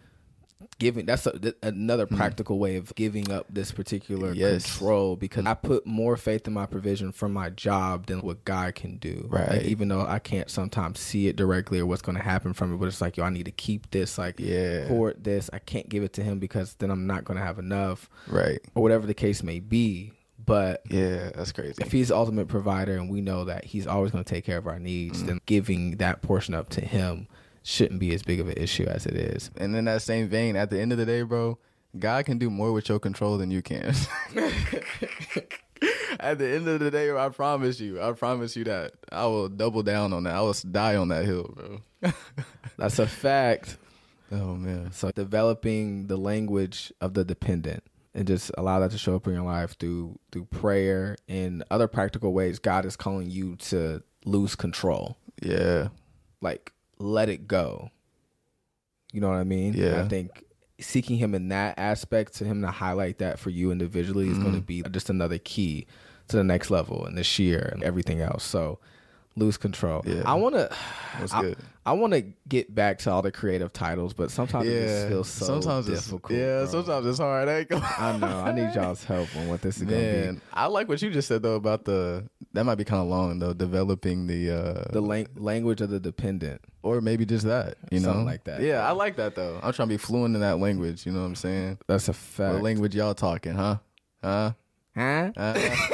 giving 0.79 1.07
that's 1.07 1.27
a, 1.27 1.55
another 1.63 2.07
Hmm. 2.07 2.17
practical 2.17 2.59
way 2.59 2.77
of 2.77 2.95
giving 2.95 3.31
up 3.31 3.47
this 3.49 3.73
particular 3.73 4.33
Yes. 4.33 4.65
control 4.65 5.17
because 5.17 5.47
I 5.47 5.55
put 5.55 5.87
more 5.87 6.17
faith 6.17 6.47
in 6.47 6.53
my 6.53 6.67
provision 6.67 7.13
from 7.13 7.33
my 7.33 7.51
job 7.51 8.07
than 8.07 8.21
what 8.21 8.45
God 8.45 8.75
can 8.75 8.97
do. 8.99 9.27
Right. 9.31 9.49
Like, 9.51 9.63
even 9.65 9.89
though 9.89 10.07
I 10.07 10.19
can't 10.19 10.51
sometimes 10.51 11.01
see 11.01 11.29
it 11.29 11.37
directly 11.37 11.79
or 11.81 11.87
what's 11.87 12.03
going 12.03 12.17
to 12.17 12.23
happen 12.25 12.53
from 12.53 12.73
it, 12.75 12.77
but 12.79 12.87
it's 12.89 13.01
like, 13.01 13.17
yo, 13.17 13.25
I 13.25 13.31
need 13.31 13.45
to 13.47 13.53
keep 13.53 13.91
this, 13.91 14.19
like, 14.19 14.39
Yeah. 14.39 14.87
hoard 14.89 15.23
this. 15.25 15.51
I 15.53 15.59
can't 15.59 15.89
give 15.89 16.03
it 16.03 16.13
to 16.15 16.23
him 16.23 16.39
because 16.39 16.75
then 16.75 16.91
I'm 16.91 17.07
not 17.07 17.25
going 17.25 17.39
to 17.39 17.45
have 17.45 17.59
enough 17.59 18.09
right. 18.29 18.61
or 18.75 18.83
whatever 18.83 19.07
the 19.07 19.15
case 19.15 19.43
may 19.43 19.61
be. 19.61 20.13
But 20.47 20.83
Yeah, 20.91 21.31
that's 21.35 21.53
crazy. 21.53 21.75
if 21.81 21.91
he's 21.91 22.09
the 22.09 22.17
ultimate 22.17 22.49
provider 22.49 22.97
and 22.99 23.09
we 23.09 23.23
know 23.23 23.45
that 23.47 23.65
he's 23.65 23.87
always 23.87 24.11
going 24.13 24.25
to 24.25 24.29
take 24.29 24.45
care 24.45 24.59
of 24.59 24.67
our 24.67 24.79
needs, 24.79 25.23
Mm. 25.23 25.27
then 25.27 25.41
giving 25.47 25.97
that 25.97 26.21
portion 26.21 26.53
up 26.53 26.69
to 26.71 26.83
him 26.83 27.29
shouldn't 27.65 27.99
be 27.99 28.15
as 28.15 28.23
big 28.23 28.39
of 28.39 28.47
an 28.49 28.55
issue 28.57 28.85
as 28.85 29.07
it 29.07 29.17
is. 29.17 29.51
And 29.57 29.75
in 29.75 29.87
that 29.87 30.03
same 30.03 30.29
vein, 30.29 30.55
at 30.55 30.71
the 30.71 30.79
end 30.81 30.93
of 30.93 30.99
the 30.99 31.07
day, 31.07 31.23
bro, 31.23 31.59
God 31.99 32.25
can 32.27 32.39
do 32.39 32.51
more 32.51 32.73
with 32.73 32.89
your 32.89 33.01
control 33.01 33.39
than 33.39 33.51
you 33.51 33.63
can. 33.63 33.95
at 36.21 36.39
the 36.39 36.49
end 36.49 36.69
of 36.69 36.81
the 36.81 36.91
day, 36.91 37.11
I 37.17 37.29
promise 37.29 37.81
you, 37.81 38.01
I 38.01 38.13
promise 38.13 38.57
you 38.57 38.65
that 38.65 38.93
I 39.11 39.27
will 39.27 39.49
double 39.49 39.83
down 39.83 40.13
on 40.13 40.25
that. 40.25 40.35
I 40.35 40.41
will 40.41 40.55
die 40.71 40.97
on 40.97 41.09
that 41.09 41.25
hill, 41.25 41.51
bro. 41.55 42.13
That's 42.79 42.99
a 42.99 43.07
fact. 43.07 43.77
oh 44.33 44.55
man, 44.57 44.93
So 44.93 45.11
developing 45.13 46.07
the 46.07 46.17
language 46.17 46.93
of 47.01 47.15
the 47.15 47.25
dependent 47.25 47.83
and 48.15 48.27
just 48.27 48.51
allow 48.59 48.79
that 48.81 48.91
to 48.93 48.99
show 48.99 49.17
up 49.17 49.27
in 49.27 49.33
your 49.35 49.43
life 49.43 49.77
through 49.79 50.19
through 50.33 50.45
prayer 50.47 51.17
and 51.29 51.65
other 51.71 51.89
practical 51.89 52.33
ways 52.33 52.59
God 52.59 52.85
is 52.85 52.97
calling 52.97 53.31
you 53.31 53.57
to 53.57 54.03
lose 54.25 54.55
control. 54.55 55.17
yeah, 55.43 55.89
Like 56.41 56.73
let 56.99 57.29
it 57.29 57.47
go. 57.49 57.91
You 59.13 59.21
know 59.21 59.29
what 59.29 59.37
I 59.37 59.45
mean? 59.45 59.75
Yeah. 59.75 60.03
I 60.03 60.09
think 60.09 60.31
seeking 60.81 61.17
him 61.19 61.35
in 61.35 61.49
that 61.49 61.79
aspect 61.79 62.35
to 62.37 62.45
him 62.45 62.63
to 62.63 62.69
highlight 62.71 63.19
that 63.19 63.39
for 63.39 63.51
you 63.51 63.71
individually 63.71 64.27
is 64.29 64.35
Mm-hmm. 64.35 64.43
going 64.43 64.55
to 64.57 64.61
be 64.61 64.83
just 64.91 65.09
another 65.09 65.39
key 65.39 65.87
to 66.29 66.37
the 66.37 66.45
next 66.45 66.71
level 66.71 67.05
and 67.07 67.17
this 67.17 67.39
year 67.39 67.69
and 67.73 67.83
everything 67.85 68.21
else. 68.21 68.43
So 68.45 68.79
lose 69.37 69.57
control. 69.57 70.03
Yeah. 70.07 70.23
I 70.27 70.35
want 70.35 70.55
to 70.57 70.75
That's 71.21 71.33
I, 71.33 71.41
good. 71.43 71.59
I 71.87 71.93
want 71.93 72.15
to 72.15 72.23
get 72.49 72.75
back 72.75 72.99
to 73.01 73.11
all 73.11 73.21
the 73.21 73.31
creative 73.31 73.71
titles, 73.73 74.15
but 74.15 74.31
sometimes 74.31 74.67
it 74.67 74.83
just 74.87 75.03
yeah. 75.03 75.09
feels 75.11 75.29
so 75.29 75.45
sometimes 75.45 75.85
difficult. 75.87 76.33
it's 76.33 76.39
yeah, 76.41 76.63
bro. 76.63 76.67
sometimes 76.67 77.07
it's 77.07 77.19
hard. 77.19 77.49
It? 77.49 77.69
I 77.73 78.17
know. 78.17 78.27
I 78.41 78.53
need 78.53 78.75
y'all's 78.75 79.05
help 79.05 79.29
on 79.37 79.49
what 79.49 79.61
this 79.61 79.77
is 79.77 79.83
gonna 79.83 80.33
be. 80.33 80.41
I 80.55 80.67
like 80.67 80.89
what 80.89 81.03
you 81.03 81.11
just 81.11 81.29
said 81.29 81.43
though 81.43 81.57
about 81.57 81.85
the 81.85 82.25
that 82.55 82.65
might 82.65 82.77
be 82.77 82.85
kind 82.85 83.03
of 83.03 83.09
long 83.09 83.39
though. 83.39 83.53
Developing 83.53 84.27
the 84.27 84.51
uh 84.51 84.93
The 84.93 85.03
lang- 85.03 85.29
language 85.37 85.83
of 85.83 85.91
the 85.91 86.01
dependent. 86.01 86.63
or 86.83 87.03
maybe 87.03 87.27
just 87.27 87.45
that, 87.45 87.77
you 87.91 88.01
know, 88.01 88.09
Something 88.09 88.25
like 88.27 88.45
that. 88.45 88.63
Yeah, 88.63 88.87
I 88.89 88.93
like 88.93 89.17
that 89.17 89.35
though. 89.35 89.61
I'm 89.63 89.73
trying 89.75 89.89
to 89.89 89.93
be 89.95 89.99
fluent 89.99 90.35
in 90.35 90.41
that 90.41 90.59
language. 90.59 91.05
You 91.05 91.13
know 91.13 91.21
what 91.21 91.27
I'm 91.27 91.35
saying? 91.35 91.79
That's 91.87 92.09
a 92.09 92.13
What 92.13 92.17
fact. 92.17 92.63
language 92.63 92.95
y'all 92.95 93.15
talking, 93.15 93.53
huh? 93.53 93.77
Huh? 94.23 94.53
huh? 94.97 95.31
Uh, 95.37 95.77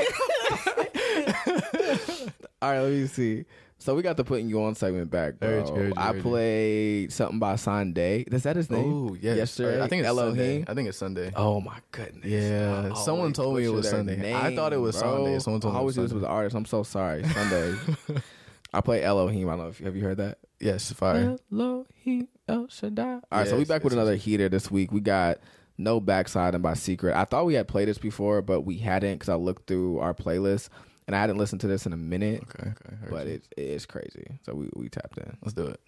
All 2.63 2.71
right, 2.71 2.81
let 2.81 2.93
me 2.93 3.07
see. 3.07 3.45
So 3.81 3.95
we 3.95 4.03
got 4.03 4.19
the 4.19 4.25
putting 4.25 4.51
you 4.51 4.63
on 4.63 4.75
segment 4.75 5.11
back, 5.11 5.41
bro. 5.41 5.65
You, 5.67 5.75
heard 5.75 5.95
I 5.97 6.13
played 6.21 7.13
something 7.13 7.39
by 7.39 7.57
Sunday. 7.57 8.27
Is 8.31 8.43
that 8.43 8.55
his 8.55 8.71
name? 8.71 8.85
oh 9.11 9.17
yes, 9.19 9.39
Yesterday. 9.39 9.81
I 9.83 9.89
think 9.89 10.05
it's 10.05 10.15
Sunday. 10.15 10.41
Elohim. 10.43 10.65
I 10.69 10.75
think 10.75 10.89
it's 10.91 10.99
Sunday. 10.99 11.33
Oh 11.35 11.63
my 11.63 11.79
goodness. 11.91 12.27
Yeah, 12.27 12.91
I 12.93 12.95
someone 12.95 13.33
told 13.33 13.57
me 13.57 13.65
it 13.65 13.71
was 13.71 13.89
Sunday. 13.89 14.35
I 14.35 14.55
thought 14.55 14.75
it 14.75 14.77
was 14.77 15.01
bro. 15.01 15.25
Sunday. 15.25 15.39
Someone 15.39 15.61
told 15.63 15.73
I 15.73 15.77
me 15.77 15.79
it 15.79 15.81
always 15.81 15.97
was 15.99 16.13
with 16.13 16.23
Sunday. 16.23 16.35
artists. 16.35 16.57
I'm 16.57 16.67
so 16.67 16.83
sorry. 16.83 17.25
Sunday. 17.29 17.75
I 18.75 18.83
play 18.83 19.03
Elohim. 19.03 19.49
I 19.49 19.53
don't 19.53 19.61
know 19.65 19.69
if 19.71 19.79
have 19.79 19.97
you 19.97 20.03
heard 20.03 20.19
that. 20.19 20.39
Yes, 20.61 20.93
fire. 20.93 21.39
Elohim 21.51 22.29
El 22.47 22.69
Shaddai. 22.69 23.03
All 23.03 23.23
right, 23.33 23.49
so 23.49 23.55
we 23.55 23.61
Yes, 23.61 23.69
back 23.69 23.83
with 23.83 23.95
another 23.95 24.13
yes. 24.13 24.25
heater 24.25 24.51
this 24.51 24.71
week. 24.71 24.93
We 24.93 25.01
got 25.01 25.39
No 25.79 26.01
backside 26.01 26.53
Backsliding 26.53 26.61
by 26.61 26.75
Secret. 26.75 27.17
I 27.17 27.25
thought 27.25 27.47
we 27.47 27.55
had 27.55 27.67
played 27.67 27.89
this 27.89 27.97
before, 27.97 28.43
but 28.43 28.61
we 28.61 28.77
hadn't 28.77 29.15
because 29.15 29.31
I 29.31 29.37
looked 29.37 29.67
through 29.69 30.01
our 30.01 30.13
playlist 30.13 30.69
and 31.11 31.17
I 31.17 31.21
hadn't 31.23 31.39
listened 31.39 31.61
to 31.63 31.67
this 31.67 31.87
in 31.87 31.93
a 31.93 31.97
minute. 31.97 32.45
Okay, 32.45 32.71
okay. 32.71 32.97
heard 33.01 33.11
But 33.11 33.27
you. 33.27 33.33
it, 33.33 33.43
it 33.57 33.65
is 33.65 33.85
crazy. 33.85 34.39
So 34.47 34.55
we, 34.55 34.69
we 34.77 34.89
tapped 34.89 35.19
in. 35.19 35.37
let's 35.43 35.55
do 35.55 35.67
it. 35.67 35.81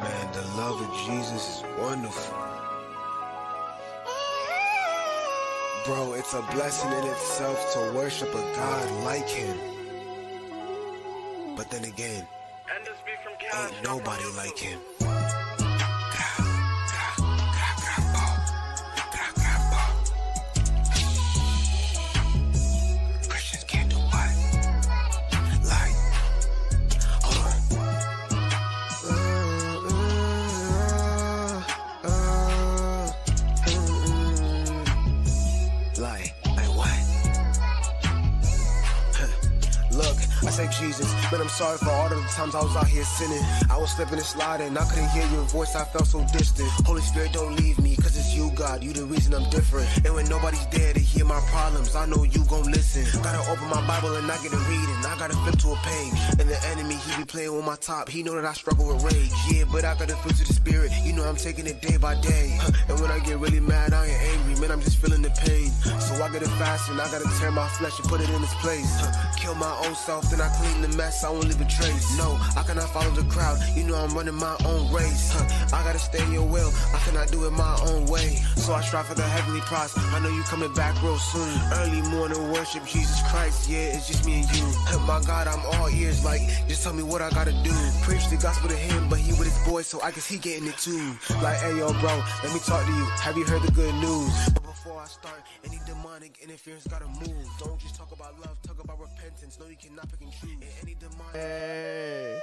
Man, 0.00 0.32
the 0.32 0.40
love 0.56 0.80
of 0.80 0.90
Jesus 1.04 1.58
is 1.58 1.64
wonderful. 1.78 2.34
Bro, 5.84 6.14
it's 6.14 6.32
a 6.32 6.40
blessing 6.52 6.90
in 6.90 7.04
itself 7.04 7.70
to 7.74 7.92
worship 7.94 8.30
a 8.30 8.40
God 8.56 9.04
like 9.04 9.28
him. 9.28 9.58
But 11.54 11.70
then 11.70 11.84
again, 11.84 12.26
ain't 13.54 13.84
nobody 13.84 14.24
like 14.38 14.56
him. 14.56 14.80
Times 42.36 42.54
I 42.54 42.62
was 42.62 42.76
out 42.76 42.86
here 42.86 43.04
sinning. 43.04 43.42
I 43.70 43.76
was 43.76 43.90
slipping 43.90 44.14
and 44.14 44.24
sliding, 44.24 44.76
I 44.76 44.84
couldn't 44.84 45.10
hear 45.10 45.26
your 45.28 45.44
voice, 45.44 45.74
I 45.74 45.84
felt 45.84 46.06
so 46.06 46.24
distant. 46.32 46.68
Holy 46.86 47.02
Spirit, 47.02 47.32
don't 47.32 47.56
leave 47.56 47.78
me, 47.78 47.96
cause 47.96 48.16
it's 48.16 48.21
you, 48.34 48.50
God, 48.54 48.82
you 48.82 48.92
the 48.92 49.04
reason 49.04 49.34
I'm 49.34 49.48
different. 49.50 49.88
And 50.04 50.14
when 50.14 50.28
nobody's 50.28 50.66
there 50.68 50.92
to 50.92 51.00
hear 51.00 51.24
my 51.24 51.40
problems, 51.50 51.94
I 51.94 52.06
know 52.06 52.24
you 52.24 52.44
gon' 52.46 52.70
listen. 52.70 53.04
Gotta 53.22 53.40
open 53.50 53.68
my 53.68 53.86
Bible 53.86 54.14
and 54.16 54.30
I 54.30 54.36
get 54.42 54.52
a 54.52 54.62
reading, 54.68 55.00
I 55.04 55.16
gotta 55.18 55.34
flip 55.34 55.58
to 55.58 55.72
a 55.72 55.76
page. 55.76 56.12
And 56.40 56.48
the 56.48 56.58
enemy, 56.68 56.96
he 56.96 57.16
be 57.16 57.24
playing 57.24 57.54
with 57.54 57.64
my 57.64 57.76
top, 57.76 58.08
he 58.08 58.22
know 58.22 58.34
that 58.34 58.44
I 58.44 58.52
struggle 58.52 58.86
with 58.88 59.02
rage. 59.04 59.32
Yeah, 59.50 59.64
but 59.70 59.84
I 59.84 59.94
gotta 59.94 60.16
flip 60.16 60.36
to 60.36 60.44
the 60.44 60.52
spirit, 60.52 60.92
you 61.04 61.12
know 61.12 61.24
I'm 61.24 61.36
taking 61.36 61.66
it 61.66 61.80
day 61.80 61.96
by 61.96 62.14
day. 62.20 62.58
And 62.88 63.00
when 63.00 63.10
I 63.10 63.18
get 63.20 63.38
really 63.38 63.60
mad, 63.60 63.92
I 63.92 64.06
ain't 64.06 64.22
angry, 64.34 64.60
man, 64.60 64.70
I'm 64.70 64.80
just 64.80 64.98
feeling 64.98 65.22
the 65.22 65.30
pain. 65.30 65.70
So 66.00 66.14
I 66.22 66.28
gotta 66.32 66.48
fast 66.60 66.90
and 66.90 67.00
I 67.00 67.10
gotta 67.10 67.28
tear 67.38 67.50
my 67.50 67.68
flesh 67.68 67.98
and 67.98 68.08
put 68.08 68.20
it 68.20 68.28
in 68.28 68.42
its 68.42 68.54
place. 68.54 68.92
Kill 69.36 69.54
my 69.54 69.74
own 69.84 69.94
self, 69.94 70.30
then 70.30 70.40
I 70.40 70.48
clean 70.56 70.82
the 70.82 70.88
mess, 70.96 71.24
I 71.24 71.30
won't 71.30 71.44
leave 71.44 71.60
a 71.60 71.64
trace. 71.64 72.16
No, 72.18 72.38
I 72.56 72.62
cannot 72.62 72.88
follow 72.90 73.10
the 73.10 73.24
crowd, 73.30 73.58
you 73.76 73.84
know 73.84 73.96
I'm 73.96 74.14
running 74.14 74.34
my 74.34 74.56
own 74.64 74.92
race. 74.92 75.34
I 75.72 75.82
gotta 75.84 75.98
stay 75.98 76.22
in 76.22 76.32
your 76.32 76.46
will, 76.46 76.72
I 76.94 76.98
cannot 77.04 77.30
do 77.30 77.46
it 77.46 77.50
my 77.52 77.76
own 77.88 78.06
way. 78.06 78.21
So 78.56 78.72
I 78.72 78.80
strive 78.80 79.06
for 79.06 79.14
the 79.14 79.22
heavenly 79.22 79.60
prize. 79.62 79.92
I 79.96 80.20
know 80.20 80.28
you 80.28 80.42
coming 80.44 80.72
back 80.74 80.94
real 81.02 81.18
soon. 81.18 81.50
Early 81.72 82.02
morning 82.10 82.52
worship, 82.52 82.84
Jesus 82.86 83.20
Christ. 83.28 83.68
Yeah, 83.68 83.96
it's 83.96 84.06
just 84.06 84.24
me 84.24 84.42
and 84.42 84.56
you. 84.56 84.64
My 85.06 85.20
God, 85.26 85.48
I'm 85.48 85.60
all 85.74 85.88
ears. 85.90 86.24
Like, 86.24 86.40
just 86.68 86.84
tell 86.84 86.92
me 86.92 87.02
what 87.02 87.20
I 87.20 87.30
gotta 87.30 87.52
do. 87.64 87.72
Preach 88.02 88.28
the 88.28 88.36
gospel 88.36 88.68
to 88.68 88.76
him, 88.76 89.08
but 89.08 89.18
he 89.18 89.32
with 89.32 89.48
his 89.50 89.58
boys, 89.66 89.86
so 89.88 90.00
I 90.00 90.12
guess 90.12 90.28
he 90.28 90.38
getting 90.38 90.68
it 90.68 90.78
too. 90.78 91.12
Like, 91.42 91.56
hey 91.58 91.76
yo, 91.76 91.92
bro, 92.00 92.22
let 92.44 92.52
me 92.54 92.60
talk 92.60 92.86
to 92.86 92.92
you. 92.92 93.04
Have 93.18 93.36
you 93.36 93.44
heard 93.44 93.62
the 93.62 93.72
good 93.72 93.94
news? 93.96 94.32
But 94.54 94.62
before 94.62 95.00
I 95.00 95.06
start, 95.06 95.42
any 95.64 95.80
demonic 95.86 96.38
interference 96.40 96.86
gotta 96.86 97.06
move. 97.06 97.46
Don't 97.58 97.80
just 97.80 97.96
talk 97.96 98.12
about 98.12 98.38
love, 98.40 98.60
talk 98.62 98.82
about 98.82 99.00
repentance. 99.00 99.58
No, 99.58 99.66
you 99.66 99.76
cannot 99.76 100.08
pick 100.08 100.20
and 100.20 100.32
choose. 100.32 100.52
And 100.52 100.70
any 100.82 100.94
demonic. 100.94 101.34
Hey. 101.34 102.38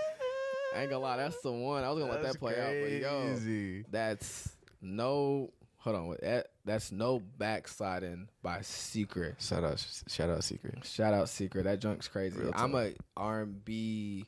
I 0.76 0.82
ain't 0.82 0.90
gonna 0.90 1.02
lie, 1.02 1.18
that's 1.18 1.40
the 1.42 1.52
one. 1.52 1.84
I 1.84 1.90
was 1.92 2.00
gonna 2.00 2.12
let 2.12 2.24
that 2.24 2.40
play 2.40 2.60
out, 2.60 2.76
but 2.82 2.92
yo, 2.92 3.84
that's 3.90 4.50
no. 4.82 5.50
Hold 5.80 5.96
on, 5.96 6.16
that 6.22 6.48
that's 6.66 6.92
no 6.92 7.20
backsliding 7.20 8.28
by 8.42 8.62
Secret. 8.62 9.36
Shout 9.40 9.64
out, 9.64 9.86
shout 10.08 10.30
out, 10.30 10.44
Secret. 10.44 10.86
Shout 10.86 11.14
out 11.14 11.30
Secret. 11.30 11.64
That 11.64 11.80
junk's 11.80 12.10
crazy. 12.10 12.38
I'm 12.54 12.76
a 12.76 12.94
R&B 13.16 14.26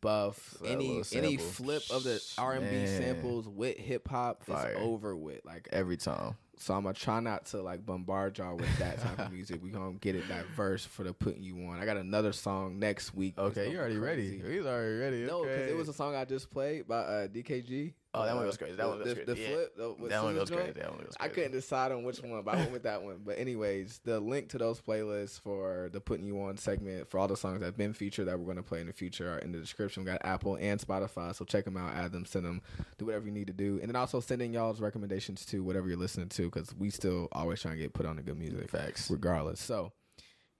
buff. 0.00 0.56
That 0.62 0.68
any 0.68 1.02
any 1.12 1.36
flip 1.36 1.82
of 1.90 2.04
the 2.04 2.22
R&B 2.38 2.64
Man. 2.64 3.02
samples 3.02 3.48
with 3.48 3.76
hip 3.76 4.08
hop 4.08 4.44
is 4.46 4.54
over 4.78 5.16
with. 5.16 5.44
Like 5.44 5.68
Every 5.72 5.96
time. 5.96 6.36
so 6.56 6.74
I'm 6.74 6.84
gonna 6.84 6.94
try 6.94 7.20
not 7.20 7.46
to 7.46 7.60
like 7.62 7.84
bombard 7.84 8.38
y'all 8.38 8.56
with 8.56 8.78
that 8.78 9.00
type 9.00 9.18
of 9.18 9.32
music. 9.32 9.62
We 9.62 9.70
gonna 9.70 9.94
get 9.94 10.14
it 10.14 10.28
diverse 10.28 10.84
for 10.84 11.02
the 11.02 11.12
putting 11.12 11.42
you 11.42 11.56
on. 11.66 11.80
I 11.80 11.86
got 11.86 11.96
another 11.96 12.32
song 12.32 12.78
next 12.78 13.14
week. 13.14 13.36
Okay, 13.36 13.64
gonna 13.64 13.70
you 13.72 13.78
already 13.78 13.94
be 13.94 14.00
ready. 14.00 14.38
crazy. 14.38 14.56
He's 14.58 14.66
already 14.66 14.96
ready. 14.96 15.24
No, 15.24 15.42
because 15.42 15.58
okay. 15.58 15.70
it 15.70 15.76
was 15.76 15.88
a 15.88 15.92
song 15.92 16.14
I 16.14 16.24
just 16.24 16.50
played 16.50 16.86
by 16.86 16.98
uh, 16.98 17.26
DKG. 17.26 17.94
Oh, 18.14 18.24
that 18.24 18.34
one 18.36 18.46
was 18.46 18.56
goes 18.56 18.58
crazy. 18.68 18.76
That 18.76 18.82
the- 18.84 18.88
one 18.88 18.98
was 19.00 19.08
the, 19.08 19.14
crazy. 19.14 19.32
The 19.34 19.40
Yeah. 19.40 19.48
flip. 19.56 19.76
The, 19.76 19.82
That 20.08 20.22
one 20.24 20.34
joint. 20.36 20.50
crazy. 20.52 20.72
That 20.72 20.90
one 20.90 20.98
goes 21.00 21.12
I 21.20 21.28
couldn't 21.28 21.52
decide 21.52 21.92
on 21.92 22.04
which 22.04 22.22
one, 22.22 22.42
but 22.42 22.54
I 22.54 22.58
went 22.58 22.72
with 22.72 22.82
that 22.84 23.02
one. 23.02 23.20
But 23.24 23.38
anyways, 23.38 24.00
the 24.04 24.20
link 24.20 24.48
to 24.50 24.58
those 24.58 24.80
playlists 24.80 25.40
for 25.40 25.90
the 25.92 26.00
putting 26.00 26.24
you 26.26 26.40
on 26.42 26.56
segment 26.56 27.08
for 27.08 27.18
all 27.18 27.28
the 27.28 27.36
songs 27.36 27.60
that 27.60 27.66
have 27.66 27.76
been 27.76 27.92
featured 27.92 28.28
that 28.28 28.38
we're 28.38 28.44
going 28.44 28.56
to 28.56 28.62
play 28.62 28.80
in 28.80 28.86
the 28.86 28.92
future 28.92 29.34
are 29.34 29.38
in 29.38 29.52
the 29.52 29.58
description. 29.58 30.04
We 30.04 30.10
got 30.10 30.24
Apple 30.24 30.56
and 30.56 30.80
Spotify, 30.80 31.34
so 31.34 31.44
check 31.44 31.64
them 31.64 31.76
out, 31.76 31.94
add 31.94 32.12
them, 32.12 32.24
send 32.24 32.44
them, 32.46 32.62
do 32.98 33.06
whatever 33.06 33.26
you 33.26 33.32
need 33.32 33.48
to 33.48 33.52
do, 33.52 33.78
and 33.80 33.88
then 33.88 33.96
also 33.96 34.20
sending 34.20 34.52
y'all's 34.54 34.80
recommendations 34.80 35.44
to 35.46 35.62
whatever 35.64 35.88
you're 35.88 35.96
listening 35.98 36.28
to 36.30 36.42
because 36.44 36.74
we 36.74 36.90
still 36.90 37.28
always 37.32 37.60
trying 37.60 37.74
to 37.74 37.80
get 37.80 37.92
put 37.92 38.06
on 38.06 38.16
the 38.16 38.22
good 38.22 38.38
music, 38.38 38.70
Facts. 38.70 39.10
regardless. 39.10 39.60
So. 39.60 39.92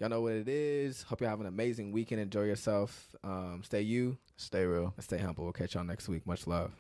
Y'all 0.01 0.09
know 0.09 0.21
what 0.23 0.33
it 0.33 0.49
is. 0.49 1.03
Hope 1.05 1.21
you 1.21 1.27
have 1.29 1.40
an 1.40 1.47
amazing 1.47 1.93
weekend. 1.93 2.21
Enjoy 2.21 2.43
yourself. 2.43 3.14
Um, 3.23 3.62
stay 3.64 3.83
you 3.83 4.19
Stay 4.37 4.64
real. 4.64 4.93
and 4.97 5.05
stay 5.05 5.19
humble. 5.19 5.45
We'll 5.45 5.53
catch 5.53 5.75
y'all 5.77 5.85
next 5.85 6.09
week. 6.09 6.27
Much 6.27 6.49
love. 6.49 6.75